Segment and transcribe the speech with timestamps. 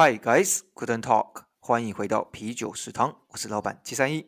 [0.00, 1.46] Hi guys, couldn't talk。
[1.58, 4.24] 欢迎回到啤酒食堂，我是老板七三一。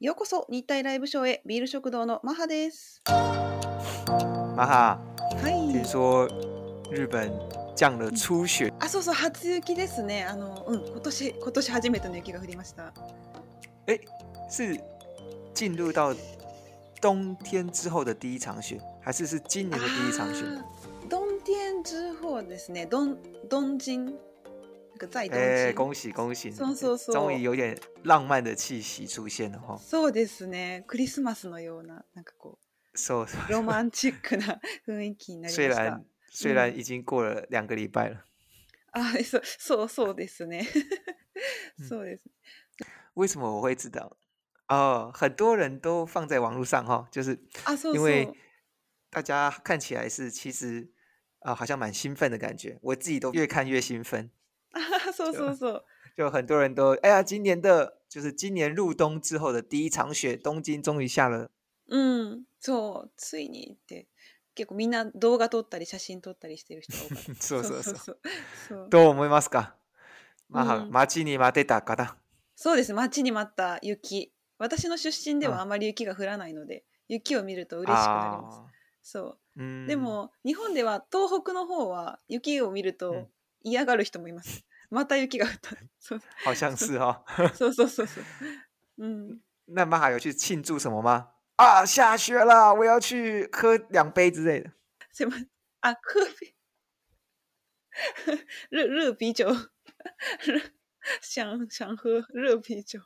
[0.00, 3.00] ようこそ日泰ライブショーへビール食堂のマハです。
[3.06, 4.98] マハ。
[4.98, 4.98] は
[5.42, 5.72] い。
[5.80, 6.26] 听说
[6.92, 7.30] 日本
[7.76, 8.72] 降了初雪。
[8.80, 10.24] あ、そうそう、初雪ですね。
[10.24, 12.92] あの、うん、今年今年初めての雪が降りました。
[13.86, 14.00] 哎，
[14.50, 14.76] 是
[15.54, 16.12] 进入到
[17.00, 20.42] 冬天之后的第一场雪，还是是今年的第一场雪？
[21.08, 23.16] 冬天之后ですね、東
[23.48, 24.16] 東京。
[25.30, 26.50] 哎，恭喜恭喜！
[26.50, 29.78] 终于有点浪漫的气息出现了哈。
[29.78, 30.82] そうですね。
[30.86, 35.60] クリスマスのようななんかこうロマンチックな雰囲気になります。
[35.68, 38.24] 虽然虽然已经过了两个礼拜了。
[38.92, 40.64] 啊，そうそうですね。
[41.86, 42.20] そうです。
[43.14, 44.16] 为什么我会知道？
[44.68, 47.38] 哦，很多人都放在网络上哈，就是
[47.92, 48.28] 因为
[49.10, 50.90] 大家看起来是其实
[51.40, 52.78] 啊，好像蛮兴奋的感觉。
[52.80, 54.30] 我自己都越看越兴奋。
[55.14, 55.84] そうそうそう。
[56.16, 61.48] 就很多人都哎呀，今年的就是今年入冬之后的第一场雪，东京终于下了。
[61.88, 64.06] 嗯，そうついにって
[64.54, 67.34] 結構みんな動画撮ったり写真撮ったりしてる人多かった。
[67.42, 68.20] そうそうそう。
[68.68, 69.76] そうどう思いますか？
[70.48, 72.16] まあ、待ちに待てた方。
[72.56, 72.92] そうです。
[72.94, 74.32] 待ちに待った雪。
[74.58, 78.68] 私の出身ではあまり雪が降らないので、雪を見ると嬉しくなりま
[79.02, 79.10] す。
[79.12, 79.86] そう。
[79.86, 83.28] でも日本では東北の方は雪を見ると
[83.66, 84.64] イがる人もいます。
[84.90, 85.74] また雪が降った。
[86.46, 87.24] 好像是哈。
[87.54, 88.20] そうそうそうそ
[89.00, 89.04] う。
[89.06, 91.30] う那妈还有去庆祝什么吗？
[91.56, 94.70] 啊，下雪了，我要去喝两杯之类的。
[95.12, 95.34] 什么？
[95.80, 96.20] 啊，喝
[98.70, 99.48] 热热啤酒，
[101.20, 103.00] 想想喝热啤酒。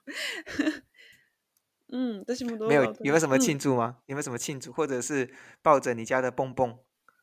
[1.89, 2.85] 嗯，这什么都没有。
[2.85, 3.99] 有没有什么庆祝吗？
[4.07, 4.71] 有没有什么庆祝？
[4.73, 6.79] 或者是抱着你家的蹦蹦，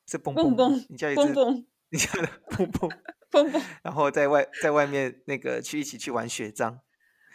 [0.07, 2.89] 是蹦蹦，你家的蹦蹦，你家的蹦蹦。
[3.29, 3.61] 蹦 蹦。
[3.83, 6.79] 然后在外在外面那个去一起去玩雪仗。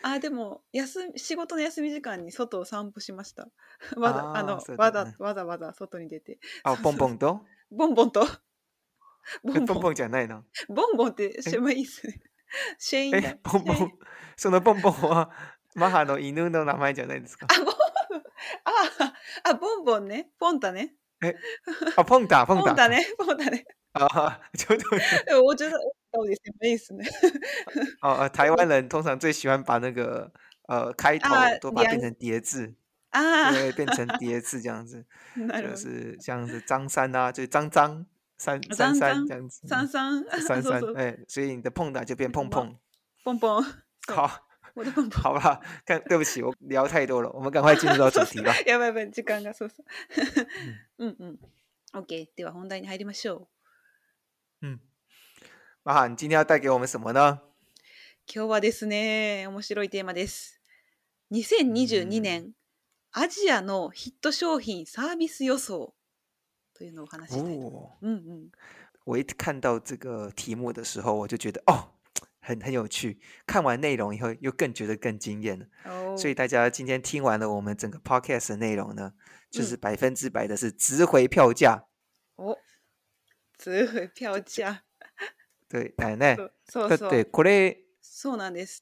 [0.05, 3.49] あ でも休仕事の休み時間に外を散歩しました。
[3.97, 6.39] わざあの、わざわざわざ外に出て。
[6.65, 7.45] あボンボンと？
[7.71, 8.27] ボンボンと。
[9.45, 10.45] ボンボンボンじゃないの。
[10.69, 12.03] ボンボンってシェイス。
[12.79, 13.99] シェインえボンボン
[14.37, 15.31] そのボンボンは
[15.77, 17.47] マハの犬の名前じゃないですか。
[17.49, 17.73] あボン
[18.65, 19.15] あ
[19.45, 20.97] あボンボンねポンタね。
[21.23, 21.35] 哎，
[21.97, 23.57] 啊碰打碰打呢，碰打呢，
[23.93, 25.39] 啊哈， 就对。
[25.41, 25.73] 我觉得
[26.11, 27.03] 到底什么意思呢？
[28.03, 30.31] 哦哦，台湾人通常最喜欢把那个
[30.67, 31.29] 呃开头
[31.61, 32.75] 都把它变成叠字
[33.11, 35.05] 啊，对，变成叠字这样子，
[35.61, 38.05] 就是像是张三啊，就张张
[38.37, 42.77] 三三三这样子，三三三三，哎，所以你的碰打就变碰碰
[43.23, 43.63] 碰碰，
[44.09, 44.49] 好。
[44.75, 48.53] 我 都好啦，看，对不起，我聊太多了，我们赶快进入到 主题吧。
[48.55, 48.65] 時
[49.25, 49.67] 間がそ
[50.99, 51.39] ん
[51.93, 53.49] OK，では本題に入りましょ
[54.63, 54.69] う。
[54.69, 54.79] う
[56.17, 57.41] 今天要带给我们什么呢？
[58.27, 60.61] 今日はですね、面白いテーマです。
[61.33, 62.55] 2022年、
[63.11, 65.95] アジアのヒット商品サービス予想
[66.73, 67.97] というのをお話したいと思います。
[68.01, 68.51] うんうん。
[69.05, 71.91] 我一看到这个题目的时候，我就觉得，哦，
[72.43, 75.67] 很很有趣，看完内容以后又更觉得更惊艳了。
[75.85, 79.15] 哦，所以大家今天听完了我们整个 podcast 的内容呢，
[79.49, 81.87] 就是百分之百的是值回票价。
[82.35, 82.59] 哦，
[83.57, 84.83] 值回票价。
[85.69, 86.35] 对，奶奶。
[86.35, 86.47] 对
[86.99, 87.83] 对，所以。
[88.05, 88.81] そうなんです。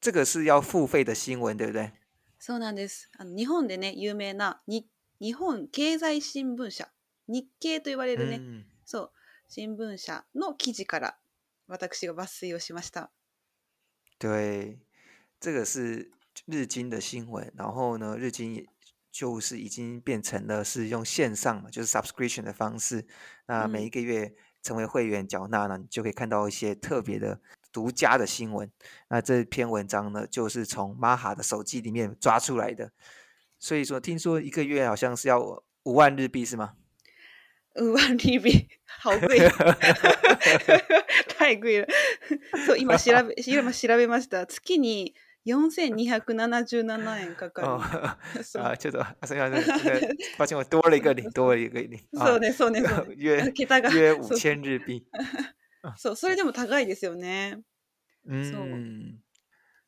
[0.00, 1.92] 这个是要付费的新闻，对不对？
[2.40, 3.08] そうなんです。
[3.36, 4.88] 日本でね、有名な日
[5.18, 6.88] 日本経済新聞社、
[7.26, 8.40] 日経といわれるね、
[8.84, 9.10] そう
[9.48, 11.21] 新聞社の記事から。
[11.90, 13.10] 私が抜粋をしました。
[14.18, 14.80] 对，
[15.40, 16.10] 这个是
[16.46, 18.66] 日经的新闻，然后呢，日经也
[19.10, 23.06] 就是已经变成了是用线上嘛，就是 subscription 的方式，
[23.46, 27.40] 那每一个月成为会员缴纳呢，你就可以看到一些特别的
[27.72, 28.70] 独家的新闻。
[29.08, 32.92] 那这篇文章呢，就是从 Maha 的手机里面抓出来的，
[33.58, 35.40] 所以说听说一个月好像是要
[35.84, 36.74] 五万日币是吗？
[37.76, 38.66] うん、ワンリービー。
[39.02, 39.48] 好贵。
[39.48, 39.64] 太
[41.60, 41.86] 贵了。
[42.66, 44.46] そう、今調べ、今調べました。
[44.46, 45.14] 月に
[45.46, 47.68] 4277円かかる。
[48.62, 49.62] あ、ちょっと、あ、すみません。
[49.62, 49.78] 抱
[50.46, 51.98] 歉、我多了一个零，多了一个零。
[52.14, 52.82] そうね、そうね。
[53.18, 53.88] 約、桁が。
[53.90, 55.02] 約0 0 0日幣。
[55.96, 57.60] そう、それでも高いですよね。
[58.26, 59.16] 嗯。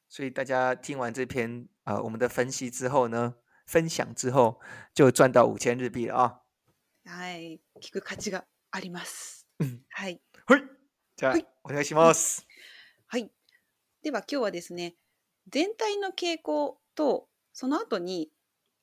[0.09, 3.35] 所以大家听完这篇呃，我们的分析之后呢，
[3.67, 4.61] 分享之后
[4.95, 6.44] 就赚到五千日币了啊。
[7.07, 9.47] はい、聞く価値があります。
[9.91, 10.21] はい。
[10.47, 10.65] はい。
[11.19, 12.47] じゃあ、はい、お願いします、
[13.07, 13.21] はい。
[13.21, 13.31] はい。
[14.03, 14.95] では今日はですね、
[15.51, 18.31] 全体の傾向とその後に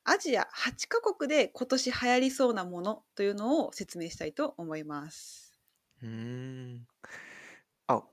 [0.06, 5.60] アジア8カ国で今年流行りそうなものというのを説明したいと思います。
[6.04, 6.82] 嗯，
[7.88, 8.04] 哦，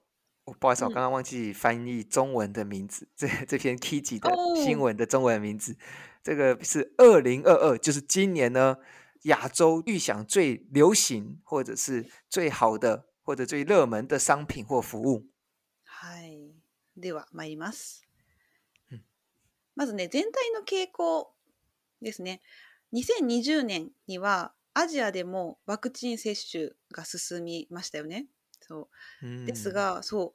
[0.47, 3.07] 我不好意思，我刚刚忘记翻译中文的名字。
[3.15, 4.31] 这这篇 Kiki 的
[4.63, 5.77] 新闻的中文名字，
[6.23, 8.79] 这个是二零二二，就是今年呢
[9.25, 15.27] 亚洲预想最流行或者是最好的或者最热门的商品或服务。
[15.85, 16.55] はい。
[16.97, 18.05] では参ります。
[19.75, 21.33] まずね、全体の傾向
[22.01, 22.43] ですね。
[22.93, 28.27] 2020年にはアジアでもワクチン接種が進みましたよね。
[28.61, 28.89] そ
[29.23, 30.35] うですが、そ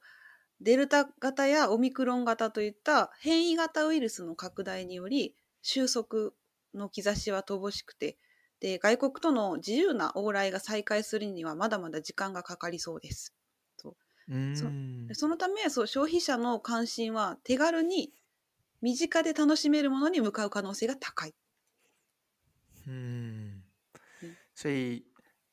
[0.64, 6.32] デルタ型やオミクロン型といった変異型ウイルスの拡大により収束
[6.74, 8.16] の兆しは乏しくて
[8.64, 13.34] で外国との自由な往来が再開するにはまだまだ時間がかかりそうです。
[13.76, 13.92] そ
[15.28, 18.10] のためそう消費者の関心は手軽に
[18.80, 21.34] 身近で楽しめるものに向かう可能性が高い。
[22.88, 23.60] 嗯，
[24.54, 25.04] 所以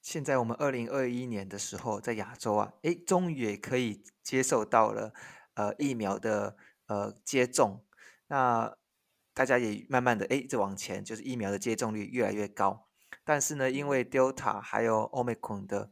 [0.02, 5.12] 现在我们二零二一年的时候，在亚洲啊，诶，终于也可以接受到了
[5.56, 6.56] 呃疫苗的
[6.88, 7.84] 呃接种，
[8.30, 8.74] 那
[9.34, 12.88] 大家也慢慢的诶，这往前就是疫苗的接种率越来越高。
[13.24, 15.92] 但是呢，因为 Delta 还有 Omicron 的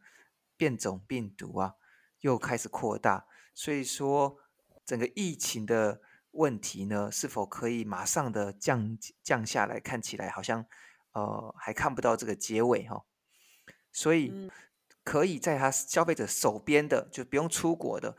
[0.57, 1.75] 变种病毒啊，
[2.21, 4.39] 又开始扩大，所以说
[4.85, 10.65] 整个疫情的问题呢，是否可以马上的降降下来看起来好像
[11.11, 13.03] 呃还看不到这个结尾哈，
[13.93, 14.51] 所以
[15.03, 18.17] 可以在他消费者手边的就不用出国的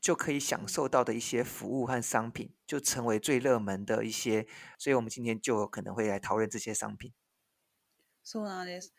[0.00, 4.46] 就可以享受到的一些服务和商品，就成为最热门的一些，
[4.76, 7.12] 所以我们今天就可能会来讨论这些商品。
[8.24, 8.92] そうなんです。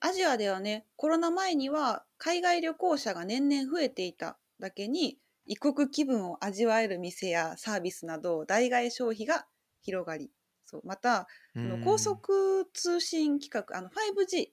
[0.00, 9.46] アジアではね、コロナ前には海外旅行者が年々増えていただけに、異国気分を味わえる店やサービスなど代替消費が
[9.82, 10.30] 広がり、
[10.64, 14.48] そうまた、うの高速通信規格、あの 5G、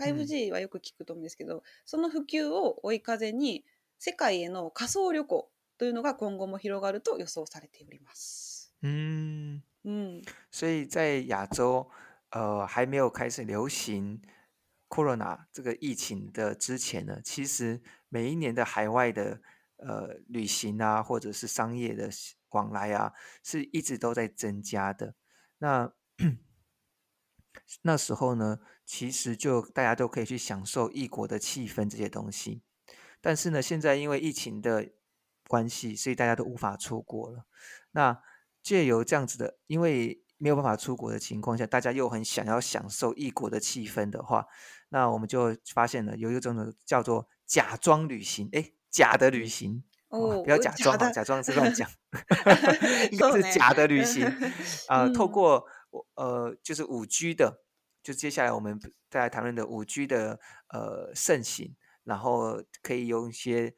[0.00, 3.64] 5G はよく聞くと思うんですけど、うん、その普及を追い風に、
[3.98, 5.48] 世界への仮想旅行
[5.78, 8.74] というのが今後も広がると予想されております。
[8.82, 9.62] うん。
[10.50, 11.86] 所以在亚洲，
[12.34, 14.20] 呃，还没有开始流行
[14.88, 19.40] ，Corona 这个疫情的之前呢，其实每一年的海外的
[19.76, 22.10] 呃旅行啊，或者是商业的
[22.48, 23.12] 往来啊，
[23.44, 25.14] 是一直都在增加的。
[25.58, 25.92] 那
[27.82, 32.62] 那时候呢，其实就大家都可以去享受异国的气氛这些东西。
[33.20, 34.90] 但是呢，现在因为疫情的
[35.46, 37.46] 关系，所以大家都无法出国了。
[37.92, 38.20] 那
[38.60, 44.44] 借由这样子的，因为没有办法出国的情况下，大家又很想要享受异国的气氛的话，
[44.88, 51.88] 那我们就发现了有一种叫做假装旅行，哎，假的旅行，哦，不要假装啊，假装是乱讲，
[53.12, 54.26] 应该是假的旅行。
[54.88, 55.64] 呃，透过
[56.16, 57.64] 呃，就是五 G 的，
[58.02, 58.78] 就接下来我们
[59.08, 63.72] 再来谈论的五 G 的呃盛行，然后可以用一些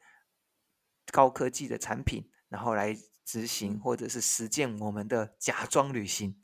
[1.11, 6.35] 高科技的产品，然后来执行或者是实践我们的假装旅行。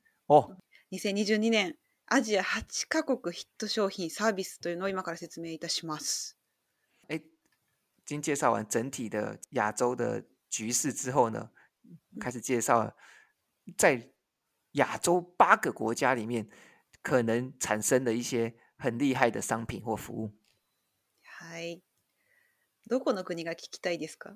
[0.91, 1.75] 2022年
[2.07, 6.37] アジア8カ国ヒット商品サービスというのを今から説明いたします。
[7.09, 7.21] 哎，
[8.05, 11.49] 经介绍完整体的亚洲的局势之后呢，
[12.19, 12.91] 开始介绍
[13.77, 14.11] 在
[14.73, 16.47] 亚洲八个国家里面
[17.03, 20.33] 可能产生的一些很厉害的商品或服务。
[21.23, 21.81] はい。
[22.87, 24.35] どこの国が聞きたいですか？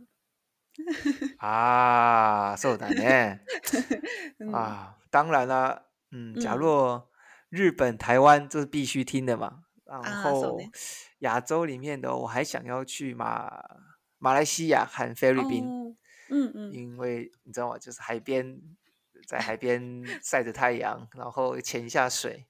[1.40, 3.44] ああ、 そうだね。
[4.54, 5.84] あ、 当然な。
[6.12, 7.10] 嗯，假若
[7.50, 9.64] 日本、台湾这是必须听的嘛。
[9.86, 10.60] 然后
[11.20, 13.50] 亚洲里面的，我还想要去马
[14.18, 15.64] 马来西亚和菲律宾。
[16.30, 17.78] 嗯嗯，因为你知道吗？
[17.78, 18.60] 就是海边，
[19.26, 22.46] 在海边晒着太阳，然后潜一下水，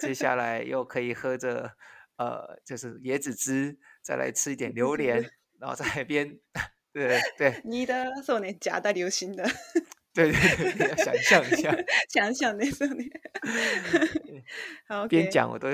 [0.00, 1.70] 接下来又可以喝着
[2.16, 5.22] 呃，就是椰子汁，再来吃一点榴莲，
[5.60, 6.40] 然后在海边，
[6.92, 7.62] 对对。
[7.64, 9.48] 你得做连夹带流行的。
[10.12, 11.76] 对对对，要想象一下，
[12.08, 13.04] 想象那时候呢。
[14.88, 15.68] 好，边讲我都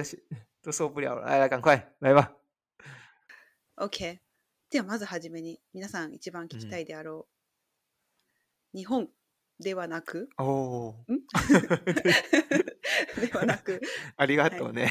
[0.62, 2.32] 都受不了了，来来，赶快来吧。
[3.76, 4.20] OK。
[4.68, 9.08] ではまずはじめに皆さん一番聞きたいであろう、日本
[9.60, 11.22] ではなくおん
[13.22, 13.80] ではなく
[14.16, 14.90] ありがとうね、は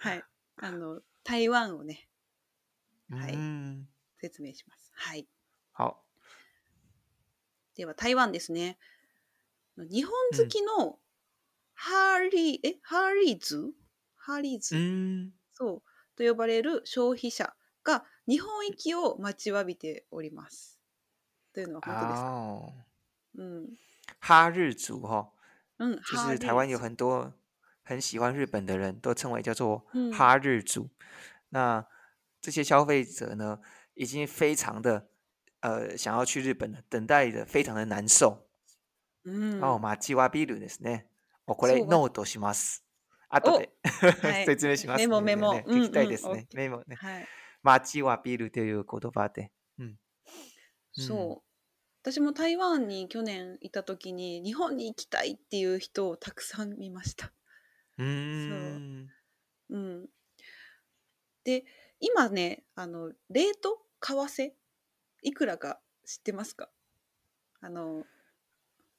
[0.00, 0.24] はい、
[0.56, 2.08] あの台湾をね
[3.08, 3.38] はい
[4.20, 5.28] 説明しますはい
[5.72, 5.96] 好
[7.80, 8.76] では台湾ですね。
[9.78, 10.98] 日本好きの
[11.72, 13.72] ハーリー、えハーリーズ
[14.18, 15.82] ハーリーズ、うそう
[16.14, 20.78] と呼ばれる消費者が日本行きを待ちわびております。
[21.54, 22.72] というのは本当ですか、哦、
[23.38, 23.76] 嗯，
[24.20, 25.30] 哈日族哈、
[25.78, 27.32] 哦，台湾有很多
[27.82, 30.82] 很喜欢日本的人都称为叫做哈日族。
[30.82, 31.06] 嗯、
[31.48, 31.86] 那
[32.42, 33.58] 这些消费者呢，
[33.94, 35.08] 已经非常的
[35.62, 38.48] 呃想要去日本的，等待的非常的難受。
[39.24, 39.60] うん。
[39.60, 41.06] 待ちわびるですね。
[41.46, 42.84] これノートします。
[43.42, 43.70] とで
[44.46, 46.48] 説明します、メモメモ、聞きたいですね。
[46.54, 46.96] メモね。
[47.62, 49.52] 待ちわびるという言葉で。
[50.92, 51.44] そう。
[52.02, 57.32] 私も台湾に去年いた時に日本に行きたいっていう人をたくさん見ました。
[57.98, 59.08] うん。
[61.44, 61.64] で
[62.00, 64.52] 今ねあのレート為替
[65.22, 66.70] いくらか知ってますか
[67.60, 68.04] あの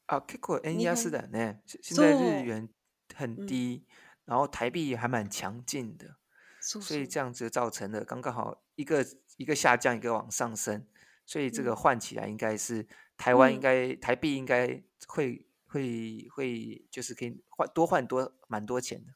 [0.07, 1.61] あ結構円安だね。
[1.65, 2.69] 呢，現在日元
[3.15, 3.83] 很低，
[4.25, 6.15] 然后台币还蛮强劲的，
[6.59, 9.05] 所以这样子造成刚刚好一个
[9.37, 10.85] 一个下降，一个往上升，
[11.25, 12.85] 所以这个换起来应该是
[13.17, 14.67] 台湾应该台币应该
[15.07, 19.13] 会会会就是可以换多换多蛮多钱的。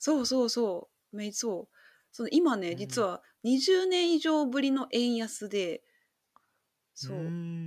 [0.00, 1.68] そうそうそう、没错。
[2.12, 5.82] その今ね、実は20年以上ぶりの円安で。
[7.06, 7.18] そう。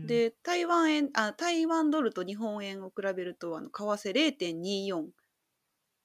[0.05, 4.35] で、台湾円、あ、台湾ドルと日本円を比べると、あの、為替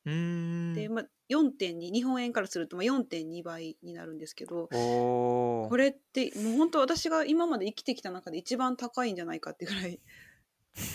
[0.06, 0.74] 0.24。
[0.74, 10.00] で、まあ、4.2、日本円からすると、まあ、4.2倍になるんですけど、これって、もう本当私が今まで生きてきた中で一番高いんじゃないかってぐらい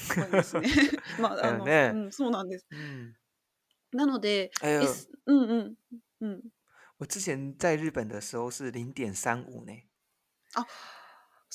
[0.10, 0.68] 高いですね。
[1.22, 1.66] まあ、あの、
[2.04, 2.66] うん、そうなんです。
[2.72, 3.14] 嗯
[3.92, 5.76] なので、哎、S、うんうん
[6.22, 6.42] うん。
[6.98, 9.88] 我之前在日本的时候是0.35ね。
[10.56, 10.66] あ。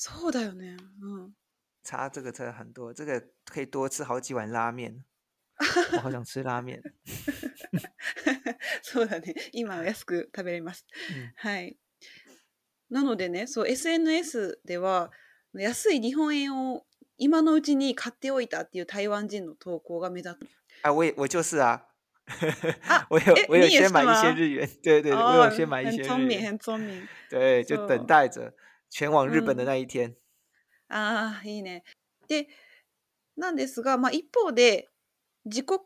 [0.01, 0.77] そうだよね。
[1.01, 1.31] うん。
[1.83, 5.03] 差这个真的很多，这个可以多吃好几碗拉面。
[5.59, 6.81] 我好想吃拉面。
[8.81, 9.35] そうだね。
[9.51, 10.85] 今は安く食べれます。
[11.35, 11.77] はい。
[12.89, 15.11] なのでね、そう SNS では
[15.53, 16.85] 安い日本円を
[17.17, 20.37] 今のうちに買っておいたっていう台湾人の投稿が目立つ。
[20.83, 21.85] あ、我也我就是啊。
[22.87, 27.05] 啊， 我有我有先买一些日元，对对对，我有先买一些日元，很聪明很聪明。
[27.29, 28.53] 对，就等待着。
[28.91, 30.15] 前往日本の那一天。
[30.89, 31.83] ああ、いいね。
[32.27, 32.47] で、
[33.37, 34.89] なんですが、まあ、一方で、
[35.45, 35.79] 自国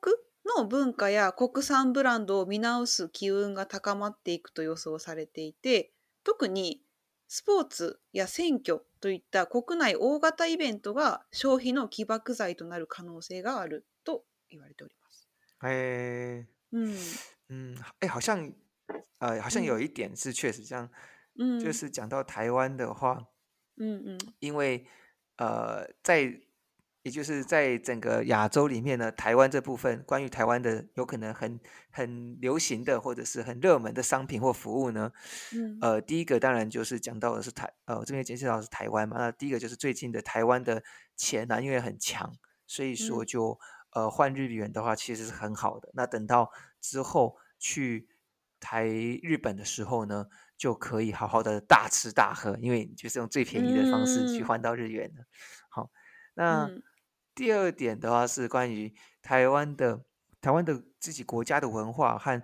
[0.58, 5.92] の文化や国産ブランドを見直す機運が高まっていくと予想されていて、
[6.24, 6.82] 特に
[7.28, 15.28] スポーツや選挙といった国内大型イベントが消費の起爆剤となる可能性があると言われております。
[15.66, 16.54] えー。
[16.76, 16.94] 嗯
[17.50, 18.52] 嗯，哎、欸，好像，
[19.20, 20.90] 呃，好像有一点是确实这样。
[21.40, 23.18] 嗯，就是讲到台湾的话，
[23.78, 24.86] 嗯嗯，因为
[25.38, 26.20] 呃，在
[27.02, 31.60] 也就是在整个亚洲里面呢，台湾这部分关于台湾的有可能很
[31.92, 35.12] 很流行的或者是很热门的商品或服务呢，
[35.56, 40.84] 嗯，呃，第一个当然就是讲到的是台呃这边简析老是台湾嘛，那第一个就是最近的台湾的
[41.18, 42.32] 钱呢因为很强，
[42.68, 43.58] 所以说就
[43.94, 45.90] 呃换日元的话其实是很好的。
[45.96, 48.08] 那等到之后去
[48.60, 50.28] 台日本的时候呢？
[50.58, 55.10] 就可以好好的大吃大喝，因为就是用最便宜的方式去换到日元
[55.70, 55.90] 好，
[56.36, 56.70] 那
[57.36, 60.04] 第二点的话是关于台湾的，
[60.42, 62.42] 台湾的自己国家的文化和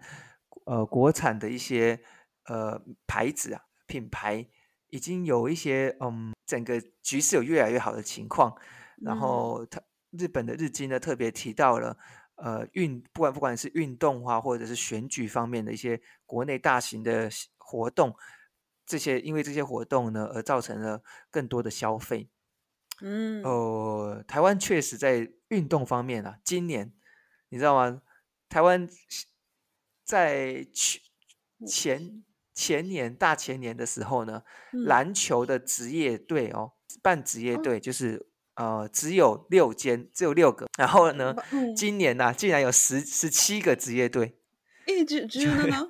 [0.66, 2.00] 呃国产的一些
[2.46, 4.48] 呃牌子啊品牌，
[4.88, 8.54] 已经有一些嗯整个局势有越来越好的情况。
[9.02, 11.96] 然后他日本的日经呢特别提到了
[12.36, 17.30] 呃运不管不管是运动化或者是选举方面的一些国内大型的。
[17.70, 18.16] 活动，
[18.86, 22.28] 这些因为这些活动呢，而造成了更多的消费。
[23.02, 26.92] 嗯，哦，台湾确实在运动方面啊，今年
[27.50, 28.02] 你知道吗？
[28.50, 28.90] 台湾
[30.04, 31.00] 在去
[31.68, 32.24] 前
[32.56, 34.42] 前年大前年的时候呢，
[34.88, 36.74] 篮球的职业队哦，
[37.04, 40.66] 半职业队就是呃，只有六间，只有六个。
[40.78, 41.36] 然后呢，
[41.78, 44.40] 今年呢，竟然有十十七个职业队，
[44.88, 45.90] 一直只有呢。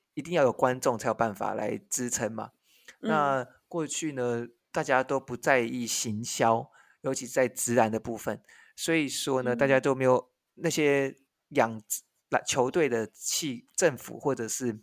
[0.13, 2.51] 一定要有观众才有办法来支撑嘛。
[2.99, 6.69] 那过去呢，大家都不在意行销，
[7.01, 8.41] 尤其在直男的部分，
[8.75, 11.15] 所以说呢，大家都没有那些
[11.49, 11.81] 养
[12.29, 14.73] 篮球队的气政府或者是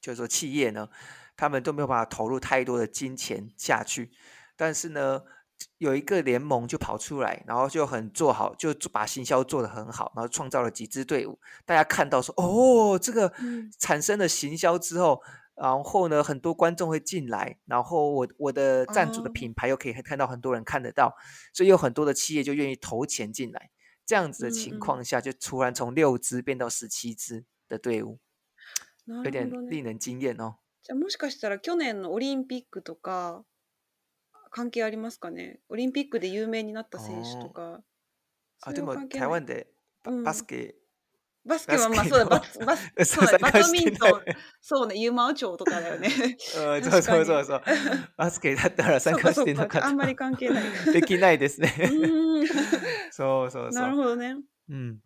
[0.00, 0.88] 就是说企业呢，
[1.36, 4.10] 他们都没有办法投入太多的金钱下去。
[4.56, 5.22] 但是呢。
[5.78, 11.38] 有一个联盟就跑出来，然后就很做好，就把行销做得很好，然后创造了几支队伍。
[11.64, 13.32] 大家看到说，哦，这个
[13.78, 15.22] 产生了行销之后，
[15.54, 21.16] 然后呢，很多观众会进来，然后我我的赞助的品牌又可以看到很多人看得到，
[21.52, 23.70] 所以有很多的企业就愿意投钱进来。
[24.04, 28.18] 这样子的情况下，就突然从六支变到十七支的队伍，
[29.24, 30.56] 有点令人惊艳哦。
[30.84, 33.44] じゃもしかしたら去年のオリンピックとか。
[34.52, 37.80] 関係ありますかねオリンピックで有名になった選手とか。
[38.64, 39.66] あ、でも台湾で
[40.04, 40.76] バ,、バスケ、
[41.44, 44.10] バスケはまあそうだ、バスバス そうだバドミントン、
[44.60, 46.08] そうね、ユーマオ町とかだよね。
[46.38, 47.62] そうそうそうそう。
[48.16, 49.88] バスケだったら参加してなかった。
[49.88, 50.92] あんまり関係ない。
[50.92, 51.72] できないですね。
[53.10, 53.70] そうそうそう。
[53.70, 54.36] なるほどね。
[54.68, 55.00] うん。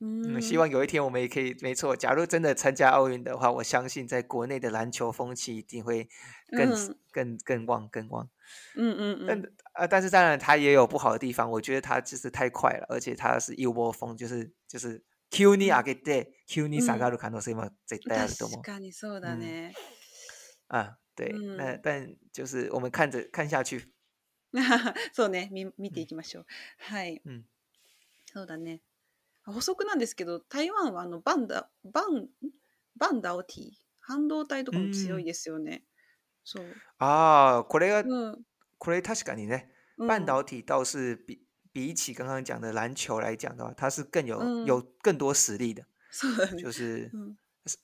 [0.00, 1.94] 嗯，希望有一天我们也可以，没错。
[1.96, 6.08] 假如真的参加奥运的话，我相信在国内的篮球风气一定会
[6.50, 8.28] 更、嗯、更更旺、更旺。
[8.76, 9.52] 嗯嗯嗯。
[9.72, 15.04] 啊、但是当然他也有不好的地方，我觉得他就是太快了，而且他是一窝蜂、就是，就是就是。
[15.32, 18.62] 急に上げて、急に下がる可能性も絶対あう。
[18.62, 19.72] 確かにそうだね。
[20.68, 23.94] 啊，对，那但就是我们看着看下去。
[25.16, 26.44] そうね、見見ていきましょう。
[26.44, 26.46] ん、
[26.84, 27.22] はい。
[27.24, 27.46] うん、
[28.26, 28.82] そうだね。
[29.46, 32.28] 補足なんですけど、台湾はあのバンダバン
[32.96, 35.86] バンダオティ半導体とかも強いですよね。
[36.96, 38.04] 啊，科雷尔，
[38.78, 39.58] 科雷塔什卡尼呢？
[40.08, 45.84] 半导体倒是比比起刚刚讲的篮球来讲的话，它是更有有更多实力的。
[46.58, 47.10] 就是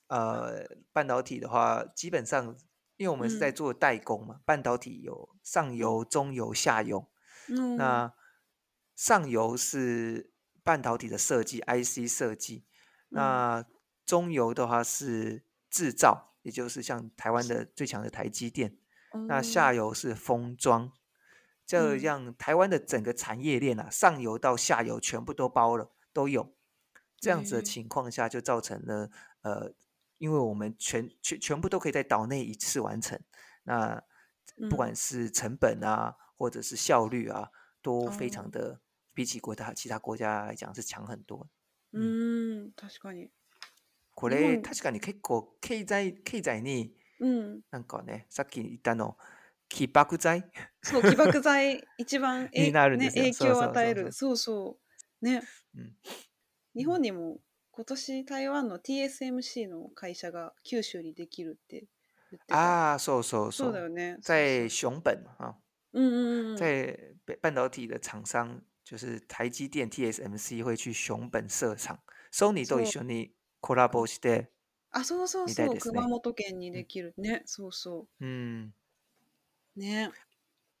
[0.07, 2.55] 呃，半导体的话，基本上
[2.97, 7.07] 因为我们是在做代工嘛，半导体有上游、中游、下游。
[7.77, 8.13] 那
[8.95, 10.29] 上游是
[10.63, 12.65] 半导体的设计，IC 设计。
[13.09, 13.65] 那
[14.05, 16.28] 中游的话是制造。
[16.43, 18.77] 也就是像台湾的最强的台积电，
[19.27, 20.91] 那下游是封装，
[21.65, 26.55] 这样台湾的整个产业链啊，上游到下游全部都包了，都有。
[27.17, 29.09] 这样子的情况下，就造成了
[29.41, 29.73] 呃，
[30.19, 33.19] 因为我们全全全部都可以在岛内一次完成，
[33.63, 34.01] 那
[34.69, 37.49] 不管是成本啊，或者是效率啊，
[37.81, 38.79] 都非常的
[39.13, 41.45] 比起国家其他国家来讲是强很多。
[41.91, 43.29] 嗯，確かに。
[44.19, 47.61] これ確かに結構経済、経済にうん。
[47.71, 49.15] なんかね、さっき言ったの、
[49.69, 50.43] 起爆剤
[50.81, 53.23] そう、起爆剤、一番にえ、なるんでね、すよ。
[53.23, 54.07] 影響をそう与そえうそる。
[54.07, 54.11] う。
[54.11, 54.77] そうそ
[55.21, 55.25] う。
[55.25, 55.43] ね。
[55.77, 55.93] うん。
[56.75, 57.39] 日本にも
[57.71, 61.85] 今年台湾の TSMC の会社が九州にできるって
[62.31, 62.93] 言ってた。
[62.95, 64.17] 啊，そうそうそうだよね。
[64.21, 65.55] 在熊本啊，
[65.93, 66.57] うんうんうん。
[66.57, 66.93] 在
[67.25, 71.97] 半半导体的厂商，就是台积电 TSMC 会去熊本设厂
[72.33, 74.49] ，Sony 一緒にコラボして
[74.91, 78.71] あそうそうそう、熊本県にできるね、そうそううん
[79.75, 80.09] ね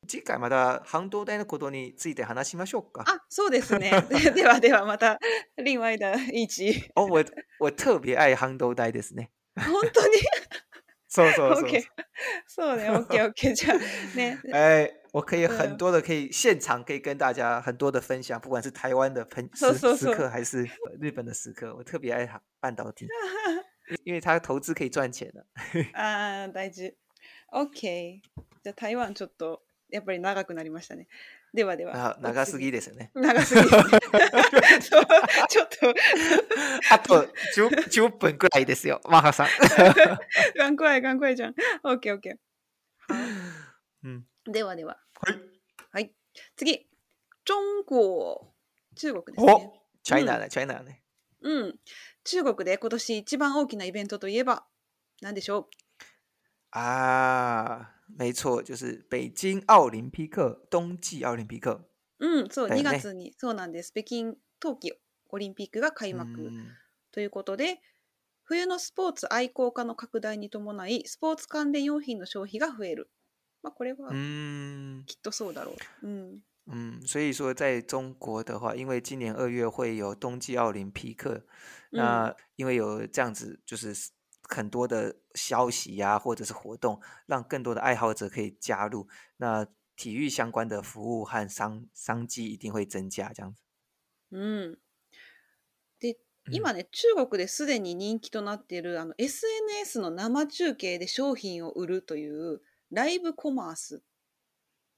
[0.07, 3.03] 次回また半導体のことについて話しましょうか。
[3.05, 3.91] あそうですね。
[4.33, 5.19] ではではまた
[5.57, 6.89] 另外的一集。
[6.95, 7.25] お我
[7.59, 9.29] 我特別愛半導体ですね。
[9.57, 10.15] 本当に。
[11.09, 11.69] そうそうそう。
[12.47, 14.39] そうね、オッケーオッケーじゃあね。
[14.49, 14.98] はい。
[15.11, 20.67] 我可以很多的可以现场可以跟大家很多的分享，不管是台湾的朋 时时刻还是
[20.99, 23.07] 日本的时刻，我特别爱半导体，
[24.03, 25.45] 因为它投资可以赚钱的。
[25.93, 26.61] 啊， 大
[27.51, 28.21] o k
[28.63, 31.07] 这台湾，ちょっとやっぱり長くなりましたね。
[31.51, 31.93] ではでは。
[32.11, 33.09] あ、長すぎですね。
[33.15, 33.61] 長すぎ。
[33.61, 35.93] ちょっと、
[36.91, 39.47] あと十十分くらいですよ、マハさん。
[40.53, 40.75] じゃん。
[40.77, 42.37] OK、OK。
[44.03, 44.23] 嗯。
[44.51, 44.97] ではでは。
[45.21, 45.41] はい。
[45.91, 46.11] はい。
[46.55, 46.87] 次。
[47.45, 47.53] 中
[47.87, 48.35] 国。
[48.95, 49.71] 中国ですね。
[50.03, 51.01] チャイナだ、うん、チャイナだね。
[51.41, 51.75] うん。
[52.23, 54.65] 中国で今年一番大きなイベントといえば
[55.21, 58.61] 何でしょうああ、没错。
[58.63, 61.81] 就是北京奥林匹克、冬季奥林匹克。
[62.19, 63.91] うん、そう、ね、2月に、そうなんです。
[63.91, 64.93] 北京冬季
[65.31, 66.51] オリンピックが開幕
[67.11, 67.79] ということで、
[68.43, 73.11] 冬のスポーツ愛好家の拡大に伴い、スポーツ関連用品の消費が増える。
[73.61, 74.09] まあ、これは
[75.05, 76.07] きっとそうだろう。
[76.07, 76.39] うん。
[77.01, 81.43] う所以说，在中国的话，因为今年二月会有冬季奥林匹克，
[81.91, 83.93] 那因为有这样子，就是
[84.43, 89.65] 很多的消息呀、或者是活动，让更多的爱好者可以加入，那
[89.97, 93.63] 体育相关的服务和商商机一定会增加，这样子。
[94.37, 94.77] ん。
[95.99, 96.17] で、
[96.51, 102.61] 今ね、中国ですでに人気となっているあの SNS の生中継で商品を売るという。
[102.91, 104.01] ライブコマース。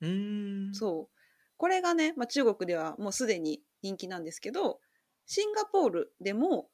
[0.01, 1.15] うーんそう
[1.58, 4.80] これがね、まあ、中国ではもうすでに人気なんですけど
[5.27, 6.69] シンガポールでも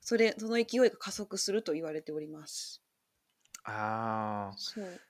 [0.00, 2.80] それその勢いが加速すると言われております。
[3.66, 4.56] 啊、哦，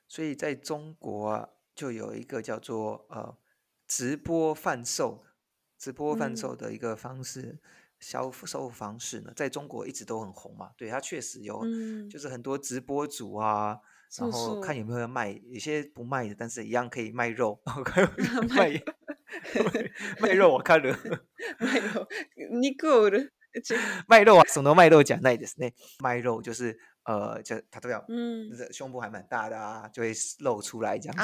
[0.07, 1.45] 所以在中国
[1.75, 3.35] 就有一个叫做呃
[3.85, 5.19] 直播贩售
[5.77, 7.59] 直播贩售的一个方式，
[7.99, 10.71] 销、嗯、售方式呢，在中国一直都很红嘛。
[10.77, 13.77] 对，它确实有，嗯、就是很多直播主啊，
[14.17, 17.59] 然后看有没有卖，有些不卖的，但是一样可以卖肉。
[18.55, 18.81] 卖
[20.19, 20.97] 卖肉，我看了。
[21.59, 22.07] 卖肉，
[22.77, 23.19] 够了，
[24.07, 25.55] 卖肉啊，什么卖肉，讲那意思。
[25.57, 27.99] 那卖肉就是呃，就他都要，
[28.49, 31.23] 就是胸部还蛮大的啊，就会露出来这样子，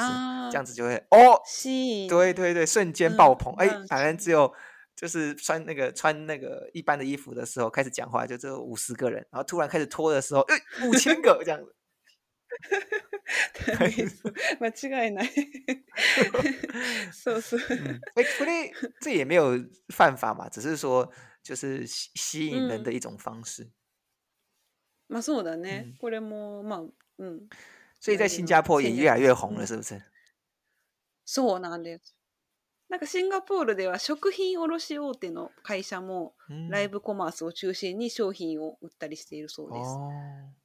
[0.50, 2.08] 这样子就会哦，吸引。
[2.08, 3.54] 对对对，瞬间爆棚。
[3.56, 4.52] 哎，反正只有
[4.94, 11.74] 就是穿那个穿那个一般的衣服的时候开始讲话，就只有五十个人，然后突然开始脱的时候，哎，五千个这样子。
[12.52, 12.52] そ
[14.28, 14.34] う
[14.64, 15.30] 間違いない
[17.12, 17.60] そうそう。
[17.70, 21.10] 嗯，哎，所以这也没有犯法嘛，只是说
[21.42, 23.70] 就是吸吸引人的一种方式。
[25.08, 25.94] まあそうだね。
[25.98, 27.48] これもまあうん。
[28.00, 30.02] 所以在新加坡也越来越红了，是不是？
[31.24, 32.14] そうなんです。
[32.88, 36.34] なんかシンガポールでは食品卸大手の会社も
[36.68, 40.61] ライブコマースを中心に商品を売ったりしているそうです。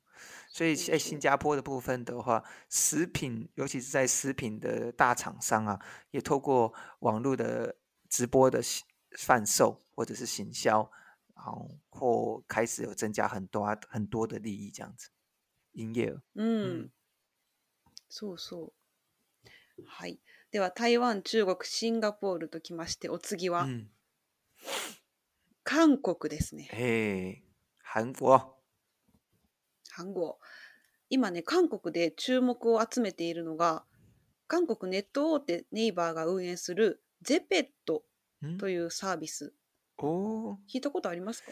[0.57, 7.75] 所以在新加坡的部分的话，食品，尤其是在食品的大厂商啊，也透过网络的
[8.09, 8.59] 直播的
[9.19, 10.91] 贩售或者是行销，
[11.35, 11.45] 然
[11.91, 15.09] 后开始有增加很多很多的利益这样子，
[15.73, 16.23] 营业额。
[16.33, 16.89] 嗯，
[18.09, 18.71] そうそう、
[19.85, 20.17] はい。
[20.49, 23.67] では台湾、中国、シンガポールときまして、お次は、
[25.63, 26.63] 韓国ですね。
[26.71, 27.43] へえ、
[27.83, 28.56] 韓国。
[31.09, 33.83] 今ね、韓国で注目を集めているのが、
[34.47, 38.03] 韓国ネット大手ネイバーが運営するゼペット
[38.59, 39.53] というサービス。
[39.99, 41.51] お聞いたことありますか？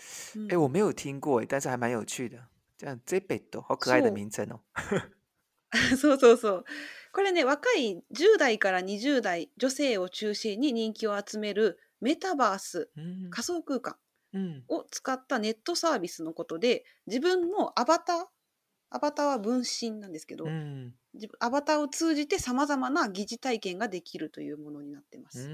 [0.52, 2.38] 哎、欸，我没有听过，但是还蛮有趣的。
[2.82, 4.60] ゃ、样 Zepet 好可爱的名称の。
[5.98, 6.64] そうそうそう。
[7.12, 12.90] これね、若い10代から20代女性を中心に人気を集めるメタバース、
[13.32, 13.96] 仮想空間
[14.68, 18.28] を使ったネットサービスのことで、自分のアバター、
[18.90, 20.94] アバタは分身なんですけど、うん、
[21.40, 25.48] アバタを通じてさまざまな疑似体験ができるというものになってます。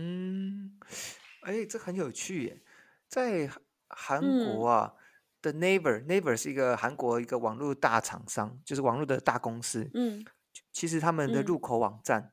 [1.44, 2.62] 哎，这很有趣，
[3.08, 3.50] 在
[3.88, 4.94] 韩国啊
[5.42, 9.90] 的 Naver，Naver 是一个韩国一个网络大厂商，就是网络的大公司。
[9.94, 10.24] 嗯，
[10.72, 12.32] 其实他们的入口网站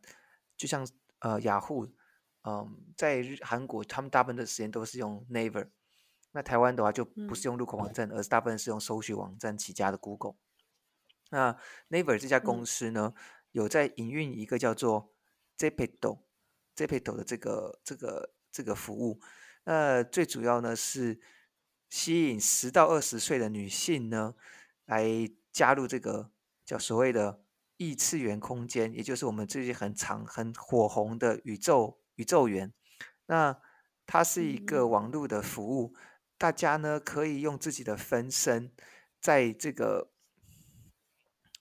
[0.57, 0.87] 就像
[1.21, 1.89] 呃雅虎，
[2.45, 5.69] 嗯，在韩国他们大部分的时间都是用 Naver。
[6.33, 10.35] 那台湾的话就不是用入口网站，而是大部分是用搜寻网站起家的 Google。
[11.31, 11.57] 那
[11.91, 13.13] Naver 这家公司呢，
[13.53, 15.13] 有在营运一个叫做
[15.59, 16.21] Zepeto、
[16.77, 19.21] Zepeto 的这个这个这个服务。
[19.65, 21.21] 那最主要呢是
[21.91, 24.35] 吸引十到二十岁的女性呢，
[24.87, 25.07] 来
[25.53, 26.31] 加入这个
[26.65, 27.43] 叫所谓的
[27.77, 32.73] 异次元空间，也就是我们最近很长很火红的宇宙宇宙园。
[33.27, 33.61] 那
[34.07, 35.95] 它是一个网络的服务，
[36.39, 38.73] 大家呢可以用自己的分身
[39.21, 40.13] 在这个。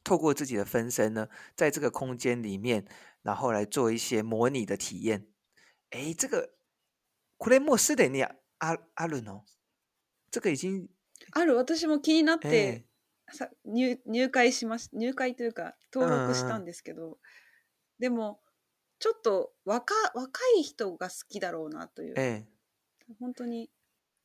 [0.08, 2.88] 透过自己的分身呢，在这个空间里面，
[3.24, 5.28] 然后来做一些模拟的体验。
[5.90, 6.56] 哎，这个
[7.38, 8.34] これもすでにあ
[8.96, 9.44] あるの？
[10.32, 10.88] 这个已经
[11.34, 11.58] ある。
[11.58, 12.86] 私も気になって、
[13.66, 17.18] 入入会しまし入会というか登録したんですけど、
[18.00, 18.40] でも
[19.00, 22.48] ちょっと若若い人が好きだろうなという。
[23.20, 23.70] 本当に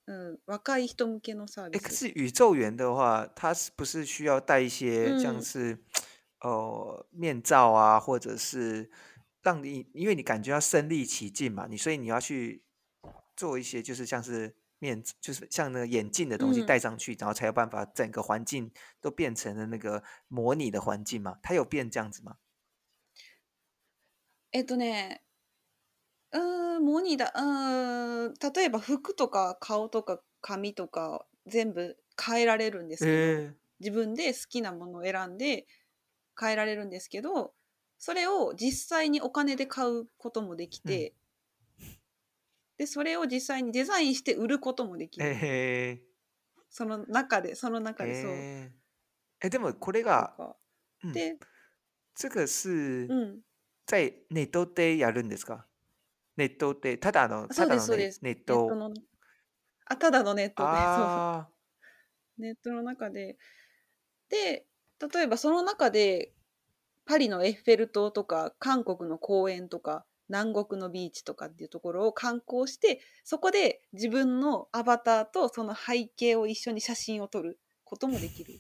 [0.07, 2.09] 嗯，若い人向けのサービス。
[2.09, 5.79] X 宇宙员的话，他是不是需要带一些像是，
[6.41, 8.91] 呃，面罩啊，或者是
[9.43, 12.65] 让你，因为你感觉要身临其境嘛，你所以你要去
[13.37, 21.39] 做一些，就是像是面，就是像那个眼镜的东西戴上去，然后才有办法整个环境都变成了那个模拟的环境嘛？
[21.45, 22.39] 他有变这样子吗？
[24.53, 25.21] えとね、
[26.33, 35.67] うモニター、うん、例えば服とか顔とか髪とか全部変えられるんですけど、えー、自分で好きなものを選んで
[36.39, 37.53] 変えられるんですけど、
[37.99, 41.15] それを実際にお金で買うこともできて、
[41.81, 41.87] うん、
[42.79, 45.27] で、それを実際にデザインして売ることもできる。
[45.29, 48.31] えー、その中で、その中でそう。
[48.33, 50.33] えー、でもこれが、
[51.13, 51.39] で、うん、
[52.17, 53.09] 这个是
[53.87, 55.67] 在内藤でやるんですか、
[56.37, 58.91] ネットって、ただの、たそうだでのす、ねネッネットの、
[59.87, 61.45] あ、ただのネットで、そ
[62.41, 62.43] う。
[62.43, 63.37] ネットの中で。
[64.31, 64.67] で、
[65.15, 66.33] 例えばその中で、
[67.05, 78.55] パリのエッフェル塔とか、韓国の公園とか、南国のビーチとかっていうところを観光して、そこで自分のアバターとその背景を一緒に写真を撮ることもできる。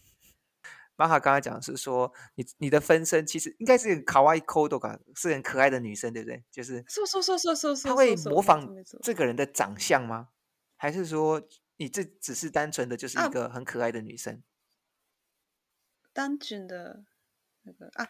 [1.02, 6.40] 妈妈刚才讲是说，你你的分身其实应该是卡哇伊 k o d o 是很可爱的女生，对不对？
[6.50, 7.00] 就是，是
[7.42, 8.68] 她是他会模仿
[9.02, 10.28] 这个人的长相吗？
[10.76, 11.42] 还是说
[11.76, 14.42] 你这只是单纯的就是一个很可爱的女生？
[16.12, 17.04] 单纯的，
[17.62, 18.06] 那个啊，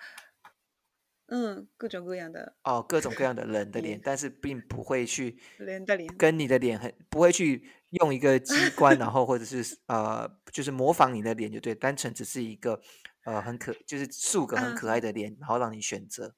[1.28, 7.66] 嗯，各种各样的哦，各种各样的人的脸，但是并不会去的脸跟你的脸很不会去。
[8.00, 12.80] 用一个机关，然后或者是呃，就是模仿你的脸就对，单纯只是一个
[13.24, 16.34] 呃很可，就是数个很可爱的脸，然后让你选择。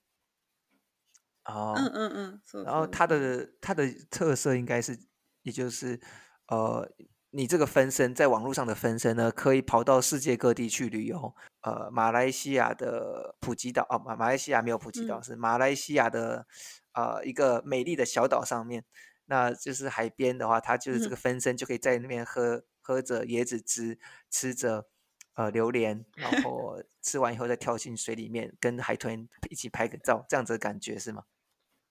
[1.44, 2.12] 哦，嗯嗯
[2.52, 4.98] 嗯，然后它的它的特色应该是，
[5.42, 6.00] 也就是
[6.48, 6.88] 呃，
[7.30, 11.34] 你这个分身在网络上的分身呢，可以跑到世界各地去旅游。
[11.60, 16.46] 呃，马来西亚的普吉岛啊，马马来西亚没有普吉岛，是马来西亚的
[16.94, 18.84] 呃一个美丽的小岛上面。
[19.26, 23.98] 那就是海边的话，它就是这个分身就可以在那边喝、嗯、喝着椰子汁，
[24.30, 24.86] 吃着
[25.34, 31.24] 呃榴莲，然 后吃完以后再跳进水里面跟海豚一起拍个照，这样子的感觉是吗？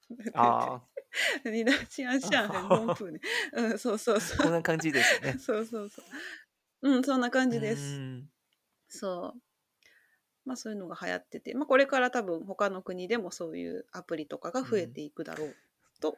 [0.33, 0.81] 啊、哦。
[1.45, 3.11] 你的想象很丰富的，
[3.51, 4.45] 哦、嗯，そうそうそう。
[4.45, 5.37] こんな感じですね。
[5.37, 6.05] そうそうそう。
[6.81, 8.25] うん、そんな感じです。
[8.89, 9.39] そう。
[10.43, 15.55] まあそういうのが流行ってて、まあこれから多分他の国でもそういうアプリとかが増えていくだろう
[15.99, 16.17] と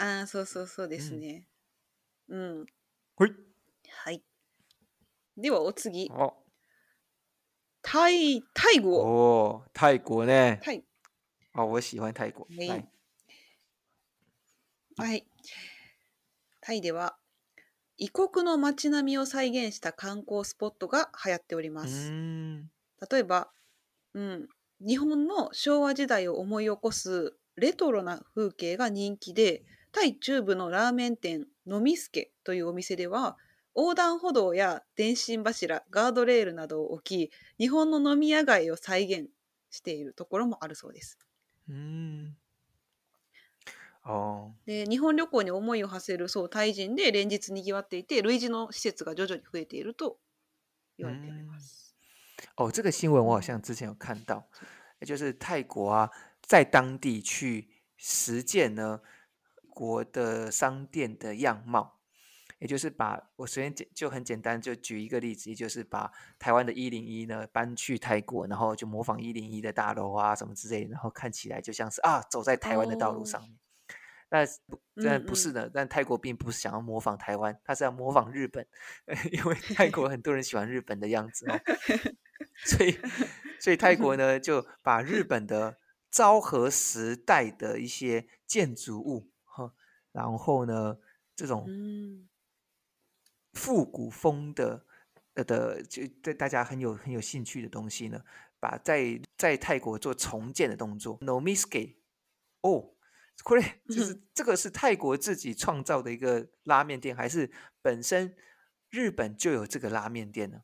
[0.00, 1.44] ああ、そうそうそうですうんね。
[2.28, 2.62] うん。
[2.62, 2.66] い。
[3.90, 4.22] はい。
[5.36, 6.08] ではお次。
[6.14, 6.30] あ、
[7.82, 8.94] 泰泰国。
[8.96, 10.56] 哦，泰国呢？
[10.62, 10.84] 泰。
[11.52, 12.32] あ、我喜欢はい。
[14.96, 15.26] はい。
[16.60, 17.16] タイでは
[17.96, 22.12] 異国の街並みを再現した観光スポットが流行っております。
[23.10, 23.48] 例えば、
[24.14, 24.46] うん、
[24.86, 29.64] 日本の昭和時代を思い起こすレトロな風景が人気で、
[29.98, 33.36] タイ中部のラーメン店のみすけというお店では
[33.74, 39.28] 横断歩道や電信柱ガードレールなどを置き日本の飲み屋街を再現
[39.72, 41.18] しているところもあるそうです。
[41.68, 42.36] うん
[44.66, 50.18] で日本旅行に思いを馳せるそうタイ人で連日にぎわっていて類似の施設が徐々に増えていると
[50.96, 51.96] 言われています。
[52.56, 54.46] 哦，这个新闻我好像之前有看到，
[55.04, 56.08] 就是泰国啊，
[56.40, 59.00] 在当地去实践呢，
[59.78, 62.00] 国的商店的样貌，
[62.58, 73.56] 也就是把我首先简就很简单，就举一个例子，也就是把台湾的101呢搬去泰国，然后就模仿101的大楼啊什么之类，然后看起来就像是啊走在台湾的道路上面。
[74.30, 78.66] 那不，但不是的，但泰国并不是想要模仿台湾，他是要模仿日本，
[79.32, 81.56] 因为泰国很多人喜欢日本的样子，哦，
[82.66, 82.98] 所以
[83.60, 85.76] 所以泰国呢就把日本的
[86.10, 89.28] 昭和时代的一些建筑物。
[90.18, 90.98] 然后呢，
[91.36, 91.64] 这种
[93.52, 94.84] 复古风的、
[95.34, 98.20] 的，就对大家很有很有兴趣的东西呢，
[98.58, 101.16] 把在在泰国做重建的动作。
[101.20, 101.98] Nomisky，
[102.62, 102.94] 哦，
[103.48, 108.34] 对，就是这个是泰国自己创造的一个拉面店，还是本身
[108.90, 110.62] 日本就有这个拉面店呢？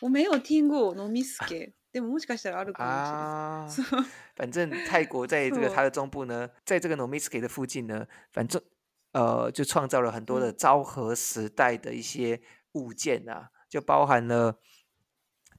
[0.00, 1.74] 我没有听过 Nomisky。
[1.92, 4.06] でももしかしたらあるかもしれない。
[4.38, 8.62] 反正泰国在这个它的中部呢，在这个 n o m i s q 的附近呢，反正
[9.12, 12.40] 呃就创造了很多的昭和时代的一些
[12.74, 14.60] 物件啊，就包含了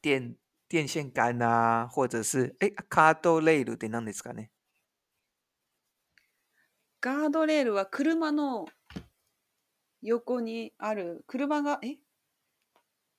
[0.02, 0.38] 电
[0.70, 4.50] 电线杆啊，或者是哎卡多レールって何ですかね？
[7.02, 8.68] ガードレールは車の
[10.04, 11.98] 横にある車がえ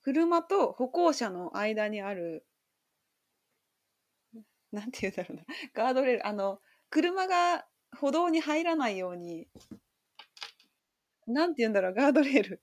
[0.01, 2.45] 車と歩行者の間にある
[4.73, 6.59] なんていうだろうな、 ガードレール、あの
[6.89, 9.47] 車が歩道に入らないように、
[11.27, 12.61] なんていうんだろう、ガードレール、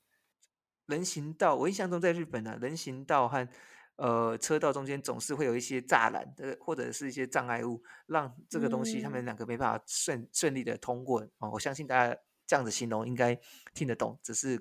[0.88, 1.56] 人行道。
[1.58, 3.48] 我印象中在日本呢，人行道和
[3.96, 11.20] 呃车道中间总是会有一些栅栏的，或者是一些障碍物，让这个东西他们两个没办法顺顺利的通过。
[11.38, 13.38] 哦，我相信大家这样子形容应该
[13.72, 14.60] 听得懂，只是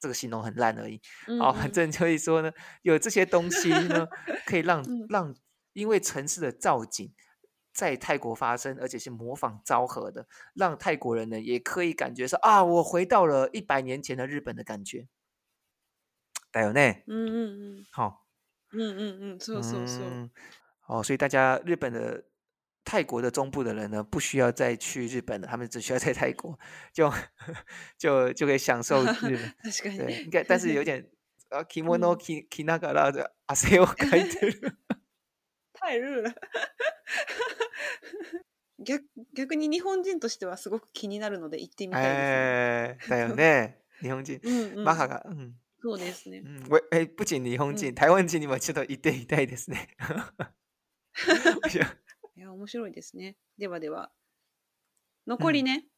[0.00, 1.00] 这个形容很烂而已。
[1.38, 2.50] 哦，反正所以说呢，
[2.82, 4.04] 有这些东西呢，
[4.46, 5.32] 可以让让。
[5.78, 7.14] 因为城市的造景
[7.72, 15.06] 在泰国发生，而且是模仿昭和的，让泰国人呢也可以感觉说啊，我回到了一百年前的日本的感觉。
[16.50, 18.26] 带有呢，嗯嗯嗯，好，
[18.72, 20.30] 嗯嗯嗯，说说嗯。
[20.86, 22.24] 哦，所以大家日本的
[22.82, 26.58] 泰国的中部的人呢，不需要再去日本了，他们只需要在泰国
[26.94, 27.12] 就
[27.98, 29.54] 就就可以享受日本，
[29.98, 31.06] 对， 应该，但是有点
[31.50, 34.24] 啊 k i m o n o k i k i m 那个啦，这阿塞欧开的。
[35.80, 36.24] 耐える
[38.80, 39.04] 逆
[39.36, 43.80] 逆に日本人としてはすごく気になるので行ってみたいです、ね、えー、だよね。
[44.00, 44.40] 日本人。
[44.42, 45.58] うんうん、マハが、うん。
[45.82, 46.38] そうですね。
[46.38, 46.62] うん、
[46.92, 49.88] えチン日本人、うん、台湾人にもちょっと行ってみたいですね。
[52.36, 53.36] いや面白いですね。
[53.58, 54.12] ではでは。
[55.26, 55.88] 残りね、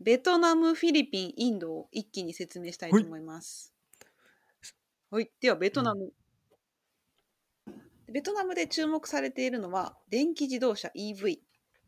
[0.00, 3.72] うん、ベトナム、フィリピン、インドを一気に説明したいと思います。
[5.10, 6.12] はい、ではベトナム。
[8.12, 11.38] ベトナムで注目されているのは電気自動車 EV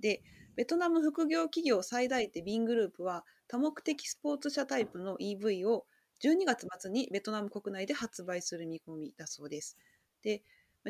[0.01, 0.23] で
[0.55, 5.85] ベトナム副業企業最大手ビングループは多目的スポーツ車タイプの EV を
[6.23, 9.77] 12月末にベトナム国内で発売する見込みだそうです。
[10.23, 10.43] で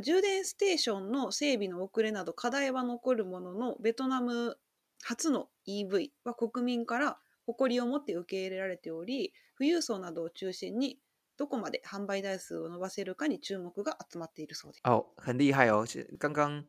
[0.05, 4.59] 充電ステーションの整備の遅れなど課題は残るもののベトナム
[5.03, 10.99] 初の EV は国民から誇りを持って受け入れられており富裕層などを中心に
[11.37, 14.81] どこまで販売台数を伸ばせるかに注目が集まっているそうです。
[14.85, 15.87] 哦，很厉害哦！
[16.19, 16.65] 刚刚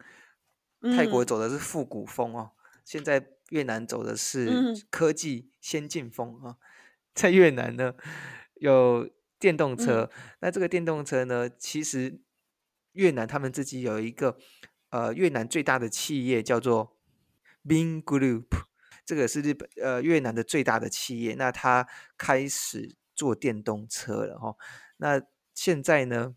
[0.95, 2.52] 泰国走的是复古风哦，
[2.86, 4.49] 现在越南走的是
[4.89, 6.58] 科技先进风啊。
[7.13, 7.93] 在越南呢，
[8.56, 12.21] 有电动车，那这个电动车呢，其实
[12.93, 14.38] 越南他们自己有一个
[14.89, 16.97] 呃，越南最大的企业叫做
[17.67, 18.45] b i n Group，
[19.06, 22.95] 这个是日本呃越南的最大的企业，那它开始。
[23.15, 24.56] 坐电动车了哈，
[24.97, 25.21] 那
[25.54, 26.36] 现在呢？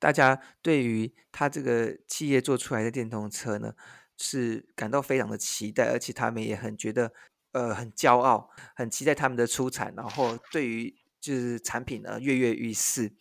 [0.00, 3.74] 大家对于他这个企业做出来的电动车呢，
[4.18, 7.10] 是感到非常的期待，而且他们也很觉得，
[7.52, 13.14] 呃，很骄傲，很期待他们的出产，然后对于就是产品呢跃跃欲试，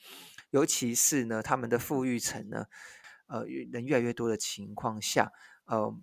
[0.49, 2.65] 尤其是呢，他们的富裕层呢，
[3.27, 5.31] 呃，人越来越多的情况下，
[5.65, 5.95] 呃，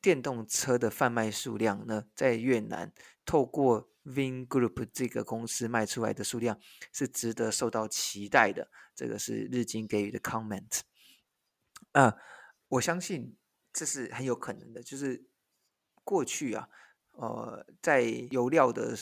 [0.00, 2.92] 电动车的贩卖数量呢，在越南
[3.24, 3.88] 透过。
[4.08, 6.58] Vin Group 这个公司卖出来的数量
[6.92, 10.80] 是值得受到期待的，这个是日经给予的 comment。
[11.92, 12.14] 啊，
[12.68, 13.36] 我相信
[13.72, 15.24] 这是很有可能的，就是
[16.04, 16.68] 过去啊，
[17.12, 18.96] 呃，在油料的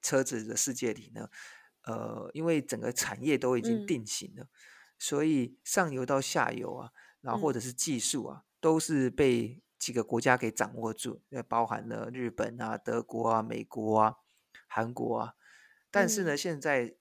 [0.00, 1.28] 车子的世界里呢，
[1.84, 4.48] 呃，因为整个产业都已经定型了，
[4.98, 6.90] 所以上游到下游啊，
[7.20, 9.61] 然后或者是技术啊，都是被。
[9.82, 14.14] 几个国家给掌握住，那包含了日本啊、德国啊、美国啊、
[14.68, 15.34] 韩国啊，
[15.90, 16.94] 但是呢，现在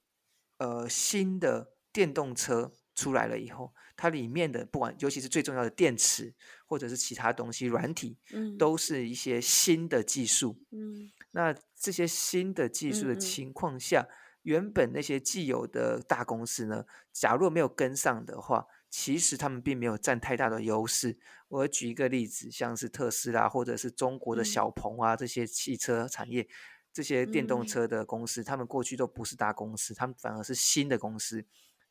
[0.58, 6.34] 呃新的电动车出来了以后，它里面的不管尤其是最重要的电池
[6.66, 14.08] 或者是其他东西软体，嗯，都是一些新的技术，嗯，那这些新的技术的情况下，
[14.42, 18.66] 原本那些既有的大公司呢，假若没有跟上的话。
[18.92, 21.18] 其实他们并没有占太大的优势。
[21.48, 26.46] 我举一个例子，像是特斯拉或者是中国的小鹏啊，这些汽车产业、
[26.94, 31.44] 这些电动车的公司，他们过去都不是大公司，他们反而是新的公司。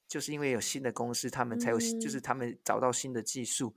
[0.07, 3.75] 就是因为有新的公司，他们才有，就是他们找到新的技术，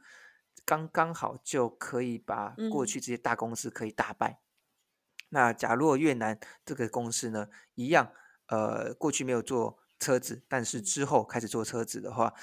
[0.66, 4.40] 刚刚好就可以把过去这些大公司可以打败。
[5.30, 8.12] 那假如越南这个公司呢，一样，
[8.48, 12.34] 呃，过去没有做车子，但是之后开始做车子的话。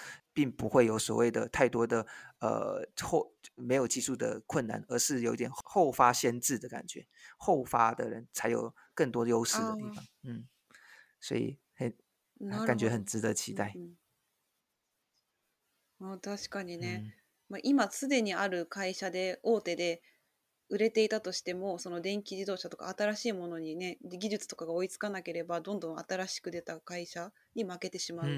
[0.47, 2.07] 并不会有所谓的太多的
[2.41, 9.93] 呃后没有技术的困难，而是有点后发先至的感觉，后发的人才有更多优势的地方。
[9.93, 10.07] Oh.
[10.25, 10.49] 嗯，
[11.21, 11.93] 所以很
[12.67, 13.75] 感觉很值得期待。
[16.01, 17.11] あ確かにね、うん、
[17.51, 20.01] まあ、今すでにある会社で大手で
[20.71, 28.29] 売れていたとしてもその電気自動車とか新しいものにね技術とかが追いつかなければどんどん新しく出た会社に負けてしまう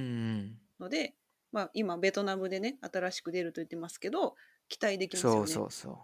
[0.81, 1.15] ので、
[1.53, 4.35] まあ、今ベトナムでね新しく出ると言ってますけど
[4.69, 5.97] 期待できますよねそうそうそう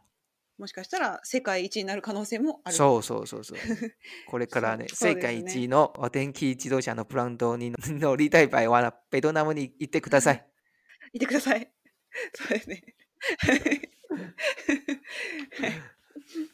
[0.60, 3.58] もしかしたら世界一になる可能性もあるそうそうそうそう
[4.28, 10.46] これからね、ね、世界一のお天気自動車のプラントに乗りたい場合はベトナムに行ってください
[11.14, 11.72] 行ってください
[12.34, 12.94] そうですね
[13.38, 13.92] はい、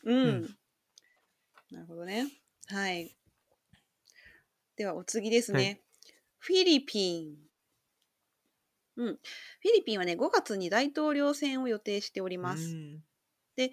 [0.05, 0.59] うん、うん、
[1.71, 2.29] なるほどね
[2.69, 3.17] はい
[4.77, 5.83] ではお次ですね、はい、
[6.39, 7.44] フィリピン
[8.97, 9.17] うん、フィ
[9.79, 12.77] リピンはね、5月に大統領選を予定しております。
[13.57, 13.73] で、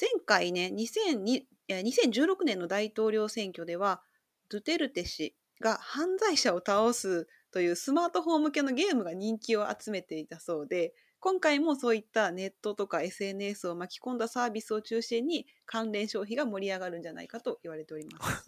[0.00, 1.22] 前回ね、2 0
[1.68, 4.02] 1 6年の大統領選挙では、
[4.48, 18.44] ドゥテルテ氏が犯罪者を倒すというスマートフォン向けのゲームが人気を集めていたそうで、今回もそういったネットとか SNS を巻き込んだサービスを中心に関連消費が盛り上がるんじゃないかと言われております。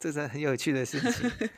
[0.00, 1.10] 这是很有趣的事情。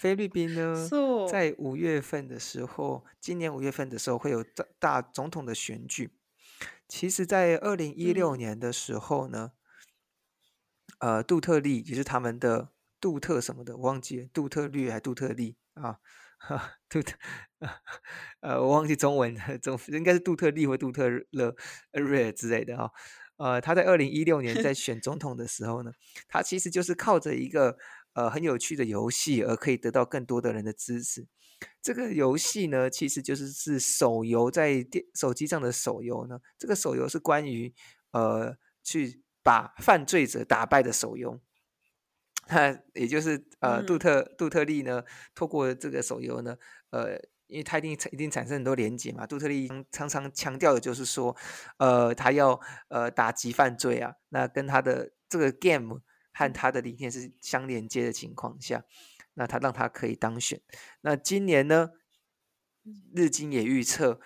[0.00, 0.88] 菲律宾呢，
[1.30, 6.14] 在五月份的时候，今年五月份的时候会有大大总统的选举。
[6.88, 9.50] 其实，在二零一六年的时候呢，
[11.00, 15.98] 呃，杜特利也是他们的杜特什么的，我忘记杜特律还杜特利啊，
[16.88, 17.14] 杜特
[18.40, 21.54] 呃，我忘记中文中应该是杜特利或杜特勒
[21.92, 22.90] 雷之类的哈。
[23.36, 25.92] 呃，他在二零一六年在 选总统的时候呢，
[26.26, 27.76] 他其实就是靠着一个。
[28.20, 31.26] 呃，很有趣的游戏，而可以得到更多的人的支持。
[31.80, 36.38] 这个游戏呢，其实就是是手游在电手机上的手游呢。
[36.58, 37.72] 这个手游是关于
[38.10, 38.54] 呃，
[38.84, 41.40] 去把犯罪者打败的手游。
[42.48, 45.02] 那也就是呃，杜特杜特利呢，
[45.34, 46.54] 透过这个手游呢，
[46.90, 47.16] 呃，
[47.46, 49.26] 因为他一定一定产生很多连接嘛。
[49.26, 51.34] 杜特利常常强调的就是说，
[51.78, 54.12] 呃，他要呃打击犯罪啊。
[54.28, 56.02] 那跟他的这个 game。
[56.32, 58.84] 和他的理念是相连接的情况下，
[59.34, 60.60] 那他让他可以当选。
[61.02, 61.90] 那今年呢，
[63.14, 64.20] 日经也预测，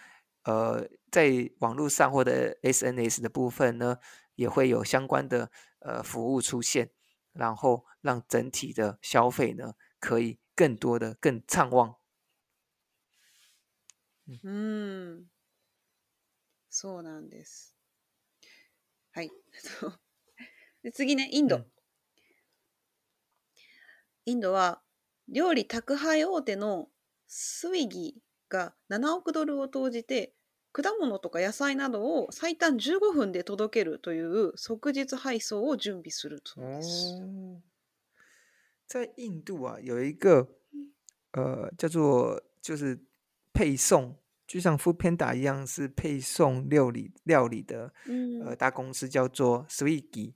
[0.44, 3.98] 呃，在网络上或者 SNS 的部分呢，
[4.34, 5.50] 也会有相关的
[5.80, 6.90] 呃服务出现，
[7.32, 11.96] 然后让整体的消费呢，可以更多的更畅旺。
[14.42, 15.28] 嗯，
[16.70, 17.74] そうなんです。
[19.12, 19.30] はい。
[20.92, 21.66] 次にインド。
[24.26, 24.80] インドは
[25.28, 26.88] 料理宅配大手の
[27.26, 28.16] スウィギ
[28.48, 30.32] が7億ドルを投じて
[30.72, 37.22] 果物とか野菜などを最短15分で届けるという即日配送を準備するそうです。
[38.86, 40.46] 在印度は有一个
[41.32, 42.98] 呃叫做就是
[43.52, 44.16] 配送，
[44.48, 50.34] 就像 Food Panda 一样是配送料理料理的，嗯、呃大公司叫做 Swiggy，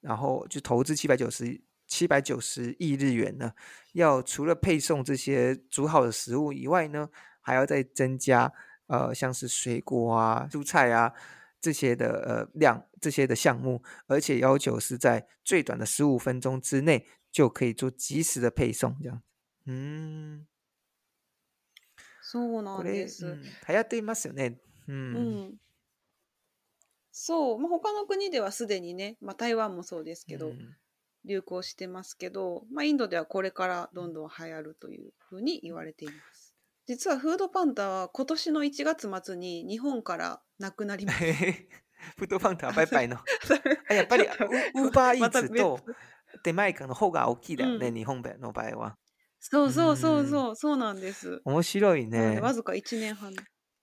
[0.00, 1.60] 然后就投资七百九十
[1.94, 3.52] 七百九十亿日元呢？
[3.92, 7.10] 要除了配送这些煮好的食物以外呢，
[7.42, 8.50] 还要再增加
[8.86, 11.12] 呃，像是水果啊、蔬菜啊
[11.60, 19.22] 这些的呃量，这些的项目，而且要求是在最短的十五分钟之内就可以做及时的配送，这样。
[19.66, 20.46] 嗯，
[22.24, 23.26] そうなんです。
[23.66, 24.56] はやっていますよね。
[24.88, 25.58] うん。
[27.12, 30.54] そう、まあ他の国ではすでにね、まあ台湾もそうですけど。
[31.24, 36.54] 流行してますけど、まあ、インドではこれからどんどん流行るというふうに言われています。
[36.86, 41.24] 実はフードパンダは今年の1月末に日本からなくなりました。
[42.18, 43.18] フードパンダはバイバイの。
[43.88, 45.78] やっぱりウーバーイーツと
[46.42, 48.98] 手前感の方が大きいだよね、うん、日本の場合は。
[49.38, 51.40] そうそうそうそう、そうなんです。
[51.44, 52.40] 面白いね。
[52.40, 53.32] わずか1年半。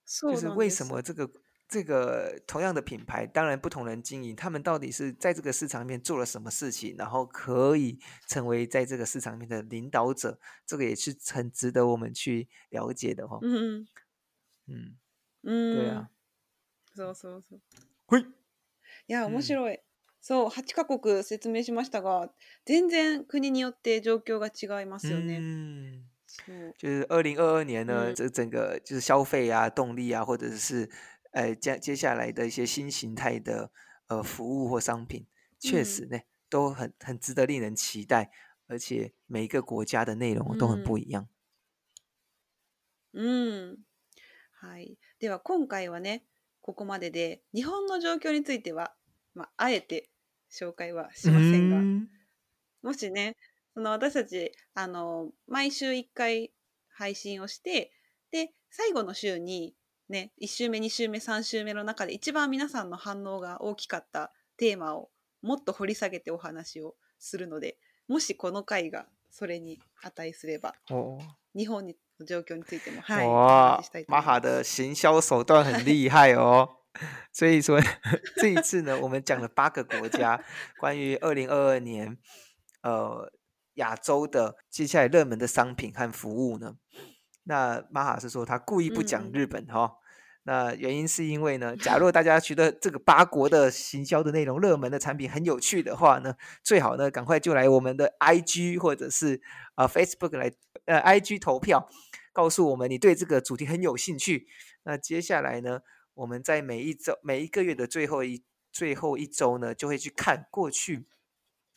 [0.04, 0.52] そうなんです。
[0.56, 1.30] 为什么这个
[1.70, 7.96] 这个同样的品牌，当然不同人经营，他们到底是在这个市场里面做了什么事情，然后可以
[8.26, 13.38] 成为在这个市场里面的领导者，这个也是很值得我们去了解的哈。
[13.42, 13.86] 嗯
[14.66, 14.96] 嗯
[15.44, 16.10] 嗯，对啊。
[16.96, 17.60] 什么什么什么？
[18.06, 18.20] 会。
[19.06, 19.78] いや、面白い。
[20.22, 22.32] そう、八カ国説明しましたが、
[22.66, 25.38] 全然国によって状況が違いますよね。
[26.48, 30.90] う就是二零二二年呢，这整个就是消费啊、动力啊，或者是。
[31.32, 33.72] 呃接接下来的一些新形态的
[34.06, 35.26] 呃服务或商品，
[35.58, 38.30] 确实呢、嗯、都很很值得令人期待，
[38.66, 41.28] 而且每一个国家的内容都很不一样。
[43.12, 43.78] 嗯、うん、
[44.60, 44.96] はい。
[45.20, 46.22] では今回はね
[46.60, 48.94] ここまでで日本の状況については
[49.34, 50.10] まああえて
[50.50, 52.08] 紹介はしませんが、う
[52.86, 53.36] もしね
[53.74, 56.52] その私たちあの毎週1回
[56.88, 57.92] 配信をして
[58.32, 59.74] で最後の週に
[60.10, 65.08] ね、1週目2週目3週目の中で一番皆さんの反応が大きかったテーマを
[65.40, 67.76] もっと掘り下げてお話をするので
[68.08, 70.74] もしこの回がそれに値すれば
[71.56, 71.94] 日本の
[72.26, 76.68] 状況についてもはいお話マハ的行销手段很厉害哦。
[77.32, 77.80] 所以说
[78.38, 80.42] 这一次呢，我们讲了八个国家
[80.80, 82.18] 关于二零二二年
[82.82, 83.30] 呃
[83.74, 86.74] 亚洲的接下来热门的商品和服务呢。
[87.44, 89.92] 那玛哈是说他故意不讲日本哈、嗯哦，
[90.44, 99.40] 那原因是因为呢，假如大家觉得这个八国的行销的内容、热门的产品很有趣的话呢，最好呢赶快就来我们的 I G 或者是
[99.74, 100.50] 啊 Facebook 来
[100.86, 101.88] 呃 I G 投票，
[102.32, 104.48] 告诉我们你对这个主题很有兴趣。
[104.84, 105.80] 那接下来呢，
[106.14, 111.06] 我们在每一周、每一个月的最后一最后一周呢，就会去看过去。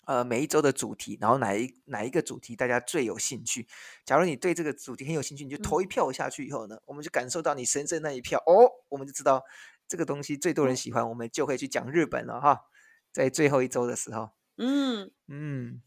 [0.05, 3.65] 呃，每一周的主题，然后哪一哪一个主题大家最有兴趣？
[4.03, 9.41] 假如你对这个主题很有兴趣，你就投一票下去以后呢，我们就感受到你神圣那一票哦，我们就知道
[9.87, 12.65] 这个东西最多人喜欢，我们就会去讲日本了哈。
[13.13, 15.81] 在最后一周的时候，嗯嗯，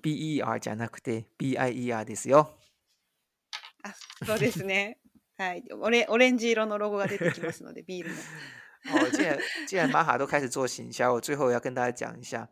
[0.00, 2.57] B E R じゃなくて B I E R ですよ。
[3.82, 3.94] あ
[4.26, 4.98] そうですね。
[5.38, 8.16] はいオレ，オレンジ色のロゴが出てきますので、ビールの。
[9.00, 12.48] 哦， 既然既然玛哈都开始做行销，我最后要跟大家讲一下，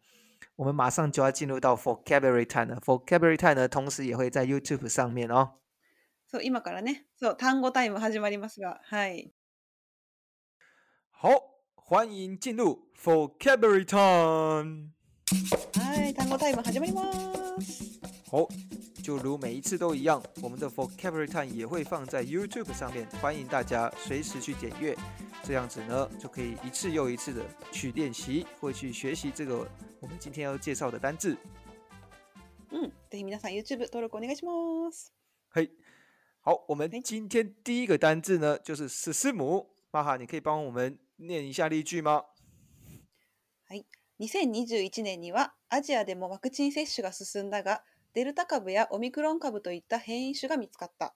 [0.55, 2.81] 我们马上就要进入到 vocabulary time 了。
[2.81, 5.55] vocabulary time 呢，同时也会在 YouTube 上面哦。
[6.29, 9.33] そう今からね、そう単語タイム始まりますが、はい。
[11.11, 14.91] 好，欢迎进入 vocabulary time。
[15.74, 18.05] はい、単語タイム始まります。
[18.37, 18.47] 哦，
[19.03, 24.95] 就如每一次都一样，我们的 vocabulary time 也会放在 YouTube 上面，欢迎大家随时去检阅。
[25.43, 29.66] 这样子呢，就可以一次又一次的去练习，或去学习这个
[30.01, 31.34] 我们今天要介绍的单字。
[32.72, 35.09] 嗯，对，皆さん YouTube 登録お願いします。
[35.49, 35.70] 嘿，
[36.41, 39.70] 好，我们今天第一个单字呢，就是“死死母”。
[39.91, 42.22] 玛哈，你可以帮我们念一下例句吗？
[42.87, 43.82] 是。
[44.18, 47.82] 2021年にはアジアでもワクチン接種が進んだが。
[48.17, 51.14] デルタ株やオミクロン株といった変異種が見つかった。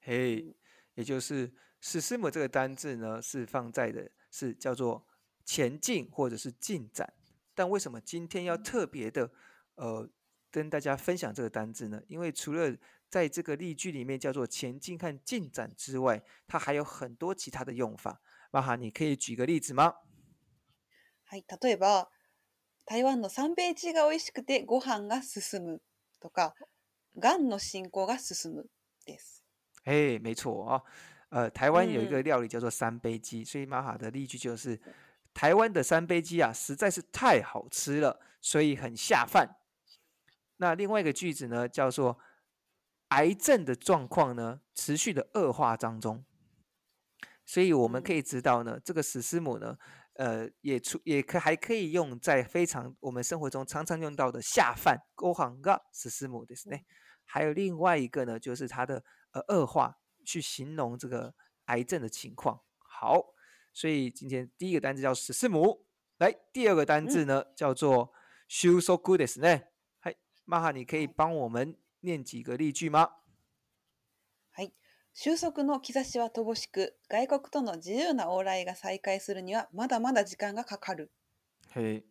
[0.00, 0.56] 嘿，
[0.94, 1.52] 也就是
[1.82, 5.06] “進む”这个单字呢，是放在的，是叫做
[5.44, 7.12] “前进或者是“进展”。
[7.54, 9.30] 但为什么今天要特别的，
[9.74, 10.08] 呃，
[10.50, 12.00] 跟大家分享这个单字呢？
[12.08, 12.74] 因为除了
[13.10, 18.22] 在这个例句里面叫做“前进和“进展”之外，它还有很多其他的用法。
[18.50, 19.96] 马哈，你可以举个例子吗？
[21.30, 22.06] はい、例えば、
[22.86, 25.80] 台湾の三杯茶が美味しくて、ご飯が進む。
[26.26, 26.54] とか
[27.16, 28.66] 癌の進行が進む
[29.06, 29.44] です。
[29.84, 30.82] 哎，没错啊。
[31.28, 34.80] 呃，台湾有一个料理叫做三杯鸡，所以玛哈的例句就是
[35.32, 39.48] 台湾的三杯鸡啊实在是太好吃了，所以很下饭。
[40.58, 42.18] 那另外一个句子呢，叫做
[43.08, 46.24] 癌症的状况呢持续的恶化当中，
[47.44, 49.78] 所以我们可以知道呢，这个史诗母呢。
[50.18, 56.76] 呃，也出也可还可以用在非常我们生活中常常用到的下饭勾汤噶十四母，で是呢。
[57.24, 59.02] 还有另外一个呢，就是它的
[59.32, 61.34] 呃恶化，去形容这个
[61.66, 62.60] 癌症的情况。
[62.78, 63.20] 好，
[63.74, 65.86] 所以今天第一个单字叫十四母，
[66.18, 68.12] 来第二个单字呢叫做
[68.48, 69.60] s h 秀 so good，对 s 呢。
[69.98, 70.14] 嗨，
[70.44, 73.08] 曼哈，你可以帮我们念几个例句吗？
[75.18, 81.10] 収束の兆しは乏しく、外国との自由な往来が再開するにはまだまだ時間がかかる。
[81.70, 82.02] 嗨，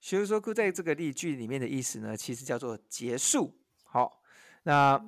[0.00, 3.56] 收束在这个例句里面的意思呢，其实叫做结束。
[3.84, 4.20] 好，
[4.64, 5.00] 那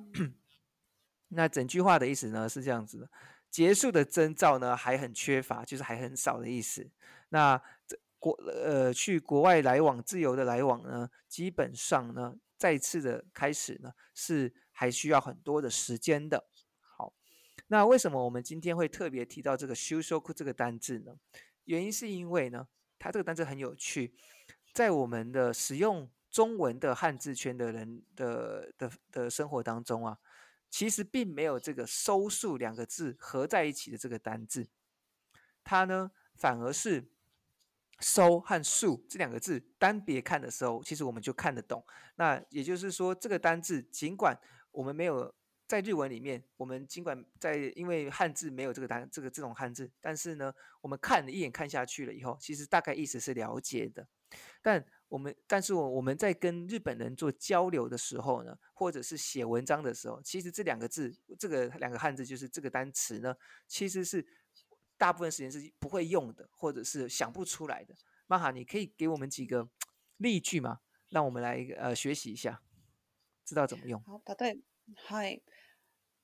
[1.27, 3.09] 那整句话的意思呢是这样子的：
[3.51, 6.89] 结束的征兆呢还很缺乏，就是还很少的意思。
[7.31, 7.61] 那
[8.17, 16.41] 国呃去国外来往自由的来往呢，基本上呢再次的开始呢是还需要很多的时间的。
[17.67, 21.15] 那为什么我们今天会特别提到这个“搜搜”这个单字呢？
[21.65, 22.67] 原因是因为呢，
[22.99, 24.13] 它这个单字很有趣，
[24.73, 30.17] 在我们的使用中文的汉字圈的人的的的生活当中啊，
[30.69, 34.67] 其实并没有这个“收束”两个字合在一起的这个单字，
[35.63, 37.03] 它呢反而是
[37.99, 41.83] “收”和“束”这两个字单别看的时候，其实我们就看得懂。
[42.17, 44.39] 那也就是说，这个单字尽管
[44.71, 45.33] 我们没有。
[45.67, 54.07] 在日文里面，我们尽管在因为汉字没有这个单这个这种汉字，但是呢，我们看一眼看下去了以后，其实大概意思是了解的。
[54.61, 63.35] 但我们但是我我们在跟日本人做交流的时候呢，或者是写文章的时候，其实这两个字这个两个汉字就是这个单词呢，
[63.67, 64.25] 其实是
[64.97, 67.95] 大部分时间是不会用的，或者是想不出来的。
[68.27, 69.67] 那哈，你可以给我们几个
[70.17, 70.81] 例句吗？
[71.09, 72.61] 让我们来呃学习一下，
[73.43, 73.99] 知道怎么用。
[74.03, 74.63] 好，答对，
[75.07, 75.41] 嗨。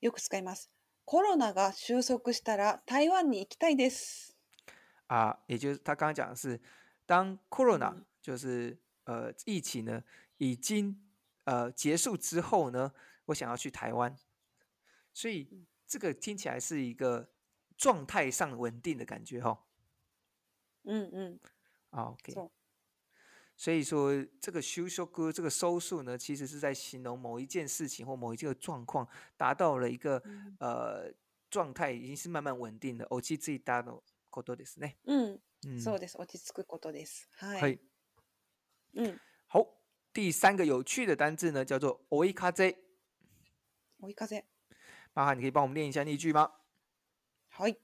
[0.02, 0.68] よく使います。
[1.04, 4.36] コロナが収束したら台湾に行きたいです。
[5.06, 6.60] 啊，也就是他刚刚讲的是，
[7.06, 10.02] 当 corona、嗯、就是呃疫情呢
[10.38, 10.98] 已经
[11.44, 12.92] 呃结束之后呢，
[13.26, 14.12] 我想要去台湾，
[15.14, 15.48] 所以
[15.86, 17.30] 这个听起来是一个
[17.76, 19.58] 状态上稳定的感觉哈、哦。
[20.84, 21.40] 嗯嗯
[21.92, 22.34] ，OK。
[23.64, 24.10] 所以说，
[24.40, 29.06] 这个修修哥这个收束呢，其实是在形容某一件事情或某一个状况
[29.36, 30.20] 达到了一个
[30.58, 31.14] 呃
[31.48, 34.00] 状态，已经是慢慢稳定的、落ち着いたの
[34.30, 34.96] ことですね。
[35.04, 35.38] 嗯，
[35.78, 36.18] そうです。
[36.18, 37.28] 落ち着くことです。
[37.38, 37.78] はい。
[38.94, 39.16] 嗯。
[39.46, 39.64] 好，
[40.12, 42.50] 第三个有趣的单字呢，叫做“追い風”。
[44.02, 44.42] 追い風。
[45.12, 46.50] 麻烦你可以帮我们念一下例句吗？
[47.56, 47.76] はい。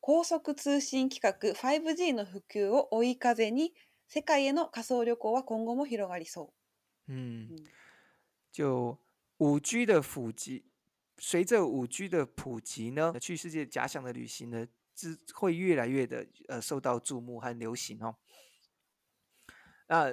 [0.00, 3.72] 高速通信規格 5G の普及を追い風に。
[4.08, 6.48] 世界への仮想旅行は今後も広がりそう。
[7.12, 7.48] 嗯，
[8.52, 8.96] 就
[9.36, 10.64] 五 G 的普及，
[11.18, 18.14] 随着五 G 的普及呢，去世界假想的旅行呢，是会越来越的呃受到注目和流行哦。
[19.88, 20.06] 那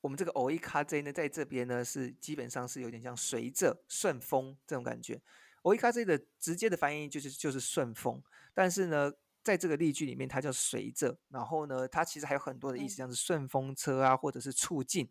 [0.00, 5.20] 我们这个 o E k a z 呢，在这边呢是基本上是有点像随着顺风这种感觉
[5.62, 8.20] o E k a z 的直接的翻译就是就是顺风，
[8.52, 9.12] 但是呢。
[9.48, 11.18] 在这个例句里面，它叫随着。
[11.30, 15.10] 然后呢，它其实还有很多的意思，像是顺风车啊，或者是促进。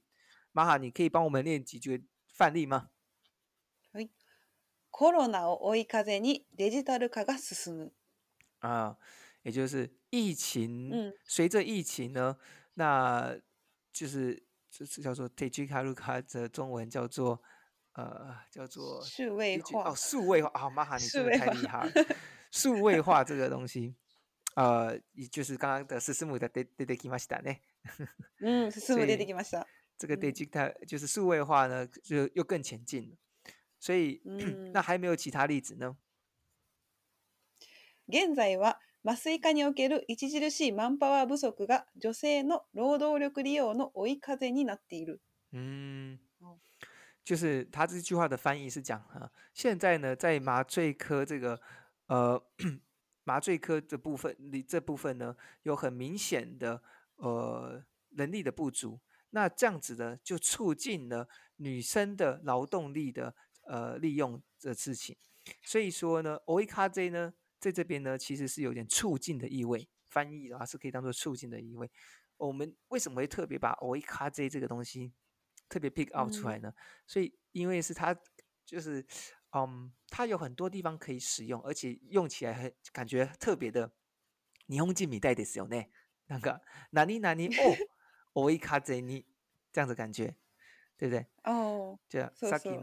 [0.51, 2.89] 玛哈，你可以帮我们念几句范例吗？
[3.95, 4.07] 是。
[4.91, 7.91] コロナを追い風にデジタル化が進む。
[8.59, 8.97] 啊，
[9.41, 12.37] 也就是疫情，随着疫情呢，
[12.75, 13.35] 那
[13.91, 17.41] 就是就是叫做 i デジタル化的中文叫做
[17.93, 21.91] 呃叫做数位化哦，数位化啊，玛哈，你真的太厉害了，
[22.51, 23.95] 数位化这个东西。
[24.57, 24.97] 呃，
[25.31, 27.61] 就是刚刚的ススムがで出てきましたね。
[28.41, 29.67] 嗯，ススム出てきました。
[29.99, 33.15] 这个デジタ就是数位化呢，就又更前进了。
[33.79, 34.19] 所以，
[34.73, 35.95] 那还没有其他例子呢？
[38.11, 45.19] 現在は麻酔科における著しいマンパワー不足が女性の労働力利用の追い風になっている。
[45.51, 46.17] 嗯，
[47.23, 48.99] 就是他这句话的翻译是讲，
[49.53, 51.61] 现在呢，在麻醉科这个
[52.07, 52.41] 呃。
[53.27, 56.81] 麻醉科的部分，你这部分呢有很明显的
[57.17, 58.97] 呃能力的不足，
[59.31, 65.13] 那这样子呢就促进了女生的劳动力的呃利用的事情，
[65.63, 71.91] 所以说呢 o i k a 呢在这边呢其实是有点促进的意味，翻译的话是可以当做促进的意味。
[72.37, 75.11] 我们为什么会特别把 o i k a 这个东西
[75.67, 76.71] 特别 pick out 出来呢？
[77.05, 78.17] 所以因为是它
[78.65, 79.05] 就是。
[79.65, 83.91] 嗯，它有很多地方可以使用，而且用起来很感觉特别的。
[84.67, 85.81] 霓虹镜米代的使用呢？
[86.25, 87.63] 那个哪尼哪尼哦，
[88.33, 89.25] 哦伊 卡泽尼
[89.71, 90.35] 这样子感觉，
[90.97, 91.25] 对不对？
[91.45, 92.29] 哦，这样。
[92.35, 92.77] 所以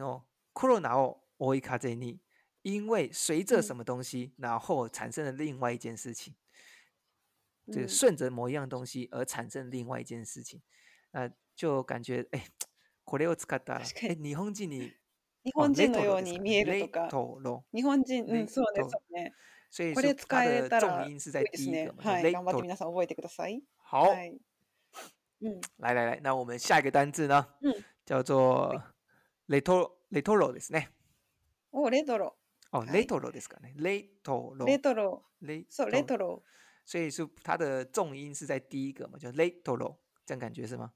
[1.99, 2.19] 呢，
[2.63, 6.35] 因为随着什么东西，然后产生了另外一件事情，
[7.71, 10.63] 就顺着某一样东西而产生另外一件事情，
[11.11, 12.47] 呃，就感觉哎，
[13.05, 13.85] 可乐斯卡达哎，
[14.17, 15.04] 霓虹镜你。
[15.45, 17.09] 日本人のように見えるとか。
[17.75, 18.93] 日本人、うん、そうです
[19.85, 19.95] よね。
[19.95, 21.31] これ使えたらいいです
[21.69, 21.91] ね。
[21.99, 23.61] はい、頑張って皆さん覚えてください。
[23.83, 24.39] はい、
[25.43, 27.73] 嗯，来来来，那我们下一个单字呢，嗯，
[28.07, 28.81] 叫做
[29.51, 30.89] “retro retro” ですね。
[31.73, 31.91] ロ。
[31.91, 32.37] レトロ。
[32.73, 33.75] 哦，レトロですかね。
[33.77, 34.65] レトロ。
[34.65, 35.23] レトロ。
[35.43, 35.91] レトロ。
[35.91, 36.43] レトロ。
[36.87, 39.45] 所以是它的重音是在第一个嘛，叫ロ。
[39.45, 40.93] e t r o 这样感觉是吗？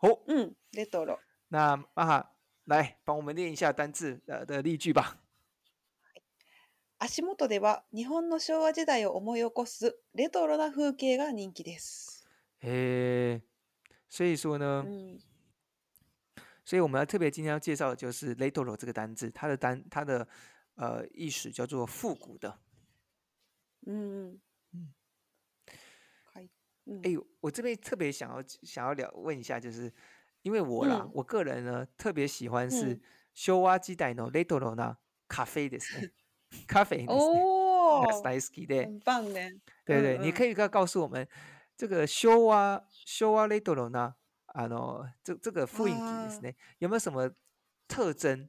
[0.00, 1.16] ト嗯，レトロ。
[1.48, 2.26] 那啊。
[2.64, 5.18] 来帮我们念一下单字的的例句吧。
[7.00, 12.24] 足元では日本の昭和時代を思い起こすレトロな風景が人気です。
[12.62, 13.42] 诶，
[14.08, 14.84] 所以说呢，
[16.64, 20.26] 所以我们要特别今天要介绍的就是“レトロ”这个单字，它的单它的
[20.76, 22.56] 呃意思叫做复古的。
[23.86, 24.38] 嗯
[24.72, 24.92] 嗯。
[27.02, 29.92] 哎呦，我这边特别想要想要聊问一下，就是。
[30.42, 33.00] 因为我啦，我个人呢特别喜欢是
[33.34, 34.96] 修挖机代喏，雷头罗呢
[35.28, 35.78] 咖啡的，
[36.66, 39.40] 咖啡 哦，斯斯基的，很棒的。
[39.84, 41.26] 对对，你可以告告诉我们
[41.76, 44.14] 这个修挖修挖雷头罗呢，
[44.46, 47.30] 啊喏，这这个复印机呢有没有什么
[47.86, 48.48] 特征？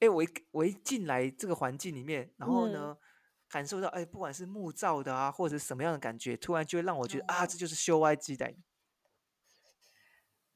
[0.00, 2.96] 哎，我一我一进来这个环境里面，然后呢
[3.48, 8.54] 感受到哎，不管是木造的啊，或者什么样的感觉，突然就会让我觉得啊，这就是修挖机代。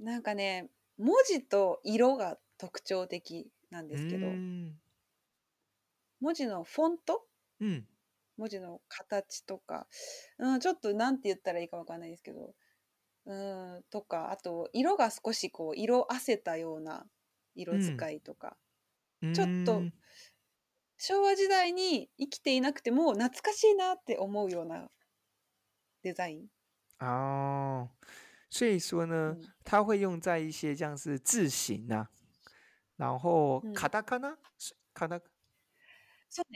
[0.00, 4.26] なんかね、文字と色が特徴的なんですけど、
[6.20, 7.22] 文字のフォント
[7.60, 7.84] うん。
[8.36, 9.88] 文字の形とか、
[10.38, 12.52] うん、ちょっとなんて言ったらいいかわかんないですけど、
[13.26, 13.34] う
[13.78, 17.04] ん、とか、あと、色が少しこう、色あせたような
[17.56, 18.56] 色使いとか、
[19.22, 19.82] うちょっと
[20.98, 24.88] 昭和時代に生きていなくても懐かしいなって思うような
[26.04, 26.46] デザイン。
[27.04, 27.88] ああ。
[28.50, 32.08] 所以说呢，它会用在一些像是字形啊，
[32.96, 34.36] 然后卡达卡纳
[34.94, 35.18] 卡达。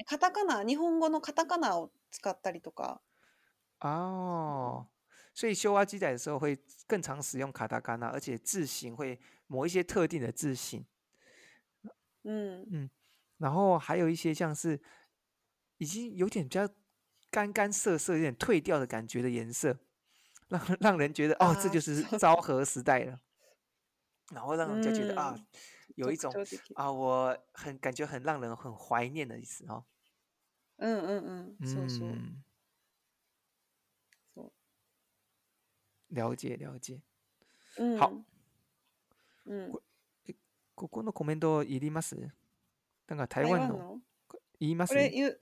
[0.06, 2.98] 卡达卡纳，日本语的卡达卡纳，か。
[3.80, 4.86] 哦，
[5.34, 10.84] 所以修挖机仔的时候会更常使用卡达卡纳，而且字形会某一些特定的字形。
[12.24, 12.90] 嗯嗯，
[13.38, 14.78] 然后还有一些像是
[15.78, 16.68] 已经有点比较
[17.30, 19.78] 干干涩涩、有点褪掉的感觉的颜色。
[20.52, 23.18] 让 让人觉得哦，这就是昭和时代了，
[24.30, 25.34] 然后让人家觉得啊，
[25.96, 26.32] 有一种
[26.74, 29.84] 啊，我很感觉很让人很怀念的意思哦。
[30.76, 31.56] 嗯嗯嗯。
[31.60, 32.00] 嗯。
[32.00, 32.42] 嗯
[36.08, 37.00] 了解了解。
[37.76, 37.96] 嗯。
[37.98, 38.12] 好。
[39.44, 39.70] 嗯。
[40.74, 42.28] ここのコメント言います。
[43.06, 43.74] 那个台湾的。
[44.58, 45.40] 言います。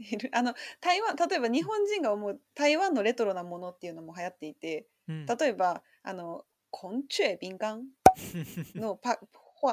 [0.00, 7.84] いるあの台湾例えば日本人が思う台湾のレトロなものっていうのも流行っていて、うん、例えばあの「昆虫敏感」
[8.74, 9.18] のパ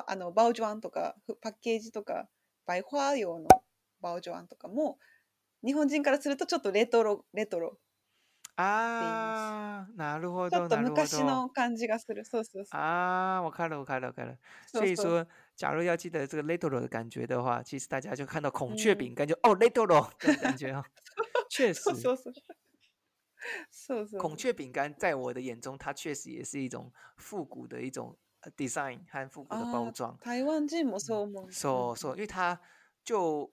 [0.05, 2.27] あのバオジョアンとかパッケージとか
[2.65, 3.47] バイホー用の
[4.01, 4.99] バオジョアンとかも
[5.65, 7.79] 日本人からするとちょっとレトロレトロ
[8.57, 10.49] ああ、なるほど。
[10.49, 12.25] ちょっと昔の感じがする。
[12.25, 12.81] そうそうそう。
[12.81, 14.29] ああ、わかるわかるわかる。
[14.73, 15.27] うそう
[15.57, 20.85] 假如要记得这个 little 的感觉的话，其实大家就看到孔雀饼干，就哦 little 的感觉哦，
[21.49, 21.81] 确 实，
[24.19, 28.15] 孔雀饼干在我的眼中，它确实也是一种复古的一种
[28.55, 30.15] design 和复古的包装。
[30.19, 31.45] 台湾人怎么说吗？
[31.49, 32.59] 说说，因为它
[33.03, 33.51] 就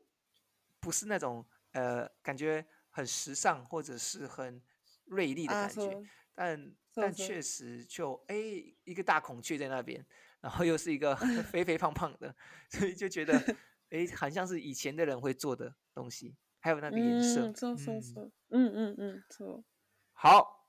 [0.81, 4.61] 不是那种呃感觉很时尚或者是很
[5.07, 6.03] 锐利的感觉，
[6.35, 8.37] 但但确实就哎
[8.85, 10.05] 一个大孔雀在那边。
[10.45, 11.17] 然后又是一个
[11.51, 12.33] 肥肥胖胖的，
[12.69, 13.33] 所以就觉得，
[13.89, 19.65] 哎，好像是以前的人会做的东西，还有那个颜色，错错错，嗯嗯嗯，错，
[20.13, 20.67] 好，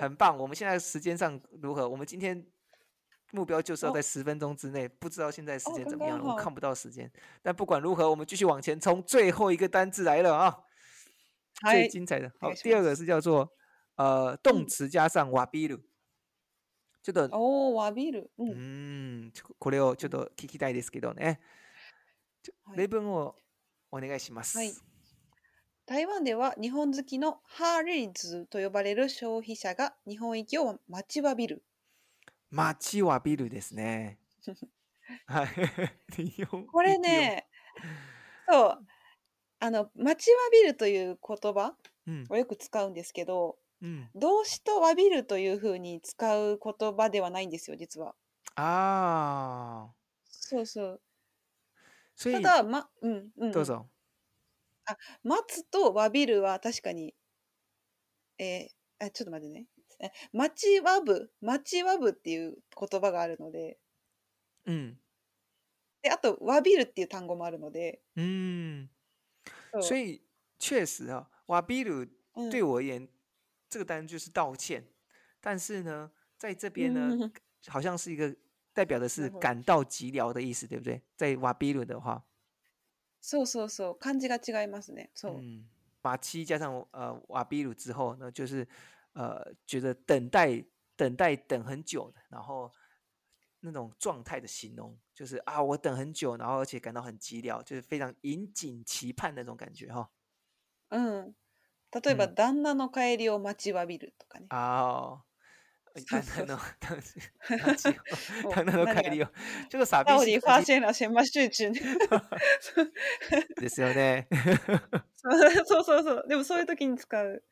[0.00, 0.38] 很棒。
[0.38, 1.88] 我们现在时间上如何？
[1.88, 2.46] 我们今天
[3.32, 7.10] 目标就是要在十分钟之内，不知道现在时间怎么样，我看不到时间。
[7.42, 9.02] 但不管如何，我们继续往前冲。
[9.02, 10.56] 最后一个单字来了啊，
[11.72, 12.32] 最精彩的。
[12.38, 13.50] 好，第二个是叫做，
[13.96, 15.80] 呃，动词加上瓦比鲁。
[17.08, 18.30] ちょっと、おお、詫びる。
[18.38, 18.50] うん。
[18.50, 18.52] ー
[19.28, 21.40] ん、ちょこれをちょっと聞きたいですけどね。
[22.66, 22.76] はい。
[22.76, 23.34] 例文を
[23.90, 24.68] お願いしまはい。
[24.68, 24.84] す。
[25.86, 31.64] 台湾では日本好きのハーレイズと呼ばれる消費者が日本行きを待ちわびる。
[32.50, 34.18] 待ちわびるですね。
[35.24, 35.46] はい。
[36.70, 37.48] これね、
[38.46, 38.86] そう、
[39.60, 41.74] あの、待ちわびるという言葉
[42.06, 42.26] うん。
[42.28, 43.58] をよく使うんですけど、
[44.14, 48.14] 動詞と詫びるというふうに使う言葉ではないんですよ、実は。
[48.56, 49.92] ああ。
[50.26, 51.00] そうそう。
[52.32, 53.88] ただ、ま、うんうどうぞ。
[54.86, 57.14] あ、待つと詫びるは確かに、
[58.38, 59.66] えーあ、ちょっと待ってね。
[60.00, 62.56] え待ちわぶ、待ちわぶっていう
[62.88, 63.78] 言葉があるので、
[64.66, 64.98] うん。
[66.02, 68.90] で、あと、詫びるっていう単語もあるので、うん。
[69.80, 70.20] そう、以
[70.58, 72.08] 确实啊，瓦比鲁う
[72.50, 73.08] 对ん、我而
[73.68, 74.84] 这个单就是道歉，
[75.40, 77.30] 但是呢，在这边呢，
[77.66, 78.34] 好像是一个
[78.72, 81.00] 代表的是感到寂寥的意思，对不对？
[81.16, 82.24] 在瓦比鲁的话，
[83.20, 83.36] 字
[85.26, 85.68] 嗯，
[86.00, 88.66] 马七加上呃瓦比鲁之后呢，就是
[89.12, 90.64] 呃觉得等待
[90.96, 92.72] 等待等很久的，然后
[93.60, 100.10] 那种状态的形容，就是啊，我等很久，然后而且感到很寂寥，就是非常引颈期盼那种感觉哈。
[100.88, 101.34] 嗯。
[102.04, 104.46] 例えば、うん旦那の帰りを待ちわびるとかね。
[104.50, 105.24] ああ。
[106.10, 106.60] 旦那の、
[108.54, 109.26] 旦那の帰りを。
[109.68, 110.58] ちょっと寂到し底
[113.60, 114.28] ですよね。
[115.16, 115.46] そ
[115.80, 116.24] うそうそう。
[116.28, 117.42] でもそういう時に使う。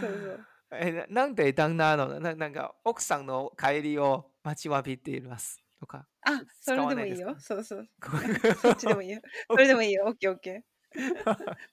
[0.00, 0.46] そうそう。
[0.70, 6.06] えななんで旦那のななんか奥さんの帰りを待ちわびていますとか。
[6.26, 7.34] あ、それでもいいよ。
[7.40, 7.78] そうそう。
[7.80, 7.84] う
[8.62, 9.20] そっちでもいいよ。
[9.50, 10.04] それでもいいよ。
[10.06, 10.77] オッケーオッケー。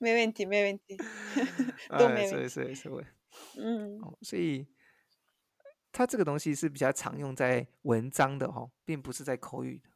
[0.02, 0.98] me venti, me venti.
[1.90, 3.06] ah, 没所以所以所以，
[3.58, 4.68] 嗯，所以
[5.92, 9.90] 它这个东西是比较常用在文章的哦，并不是在口语的。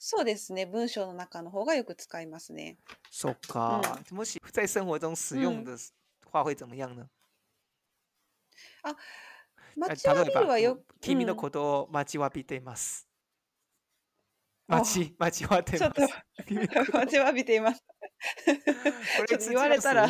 [0.00, 0.68] そうですね。
[0.68, 2.76] 文章の中の方がよく使いますね。
[3.12, 3.80] そっか。
[4.10, 5.76] 嗯、もし 在生活中使用的
[6.26, 7.08] 话会怎么样呢？
[8.82, 8.96] あ、
[9.78, 10.82] 待ちわびるはよ。
[11.00, 13.06] 君のことを待ちわびています。
[14.66, 15.86] 待ち、待ちわびています。
[15.86, 17.84] ちょっと、待ちわびています。
[19.48, 20.06] 言われたら、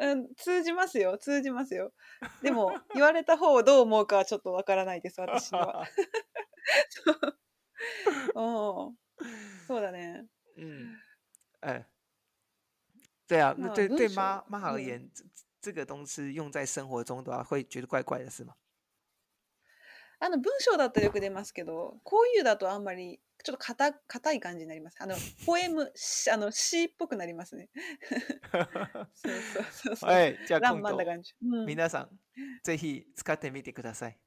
[0.00, 1.92] うん、通じますよ通じますよ
[2.42, 5.86] でも 言われた方をどう思うかはちょっとわからないです私には
[6.88, 7.12] そ
[8.92, 8.96] う
[9.66, 10.28] そうだねん
[11.60, 11.84] 哎
[13.26, 15.10] 对啊那对对妈妈而言、嗯、
[15.60, 18.54] 这个东西用在生活中的话会觉得怪怪的是吗
[20.20, 24.96] あの文章だとよく出ますけどこういうだとあんまりちょっと硬硬い感じになります。
[25.00, 25.14] あの、
[25.46, 25.92] ポエム、
[26.32, 27.68] あの、詩っぽくなりますね。
[28.50, 30.10] そうそうそうそう。
[30.10, 32.08] はい、じゃあ今度、うん、皆さん、
[32.64, 34.18] ぜひ使ってみてください。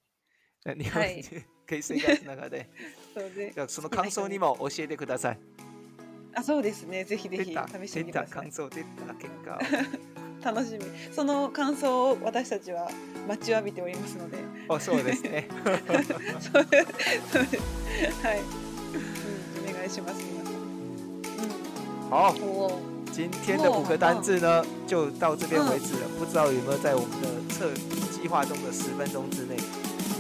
[0.78, 2.70] 日本人、形成学の中で。
[3.16, 5.40] そうじゃあその感想にも教えてください。
[6.36, 7.04] あ、そうですね。
[7.04, 7.48] ぜひぜひ試
[7.88, 8.42] してみてください。
[8.44, 9.60] 感想出た結果。
[10.44, 10.82] 楽しみ。
[11.12, 12.88] その感想を私たちは
[13.28, 14.38] 待ちわびておりますので。
[14.70, 15.48] あ、そうですね。
[16.52, 16.94] そうです。
[18.22, 18.67] はい。
[19.88, 20.42] 什么什么？
[21.40, 21.48] 嗯，
[22.10, 22.36] 好，
[23.14, 26.02] 今天的五个单字呢，就到这边为止了。
[26.20, 27.72] 不知道有没有在我们的测
[28.22, 29.56] 计划中的十分钟之内，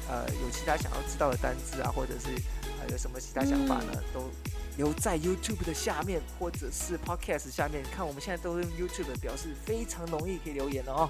[0.08, 2.30] 呃有其他想要知道的单字啊，或者是
[2.82, 4.30] 呃有什么其他想法呢，嗯、都
[4.78, 7.84] 留在 YouTube 的下面，或者是 Podcast 下面。
[7.92, 11.10] 看我们现在都用 YouTube 表示，非常容易可以留言哦。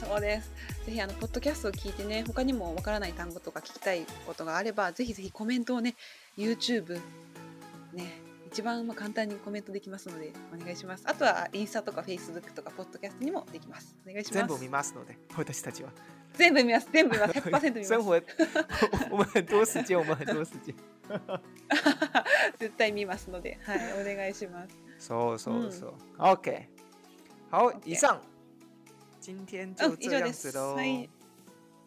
[0.00, 0.50] そうです。
[0.86, 5.94] ぜひあのポッドキャストを聞いてね、他にもわからない単語とか聞きたいことがあれば、ぜひぜひコメントをね、
[6.36, 7.00] YouTube
[7.92, 8.23] ね。
[8.54, 11.02] 一番簡単にコメントできますのでお願いします。
[11.08, 13.96] あとはインスタとかフェイスブックとかポッドキャストにもできます。
[14.08, 14.38] お願いします。
[14.46, 15.90] 全部見ますので私たちは。
[16.34, 16.88] 全部見ます。
[16.92, 17.32] 全部見ます。
[17.40, 17.50] 100% 見
[17.80, 17.88] ます。
[17.88, 20.76] 生活， お前どう时间，お前どう时间。
[22.60, 24.68] 絶対見ますので、はい、お願いします。
[25.00, 25.90] そうそうそう。
[25.90, 26.68] うん、OK。
[27.50, 27.78] 好、okay.
[27.86, 28.20] 以上。
[29.26, 30.74] 今天就这样子喽。
[30.76, 31.10] はい。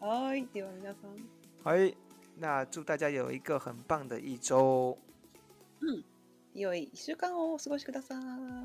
[0.00, 1.16] はでは皆さん。
[1.64, 1.96] はい。
[2.36, 4.98] 那祝大家有一个很棒的一周。
[5.80, 6.04] 嗯。
[6.58, 8.18] 良い一週間をお過ごしください。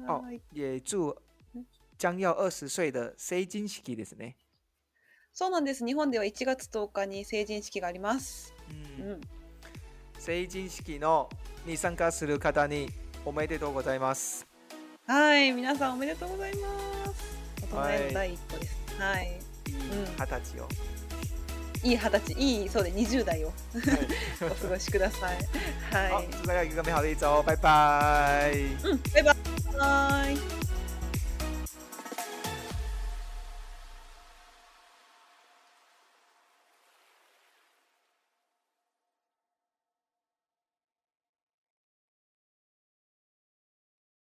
[0.08, 0.24] 哦，
[0.54, 1.16] 也祝
[1.98, 4.36] 将要二十歳的成人式ですね。
[5.34, 5.86] そうなんです。
[5.86, 8.54] 日本では1月10日に成人式があります。
[9.00, 9.22] うん、
[10.20, 11.28] 成人式の
[11.66, 12.88] に参加する方に
[13.26, 14.46] おめでとうございます。
[15.08, 17.38] はい、皆さんおめでとうございます。
[17.72, 18.78] 大人の第一歩です。
[19.00, 19.32] はい。
[19.66, 19.74] 二、
[20.30, 20.93] はい、十、歳を。
[21.84, 23.52] いい二十歳、いいそうで二十代を
[24.42, 25.38] お過ごしください。
[25.94, 26.26] はい。
[26.26, 28.52] 好，祝大い一个美好的一周，拜拜。
[28.84, 30.73] 嗯，拜拜。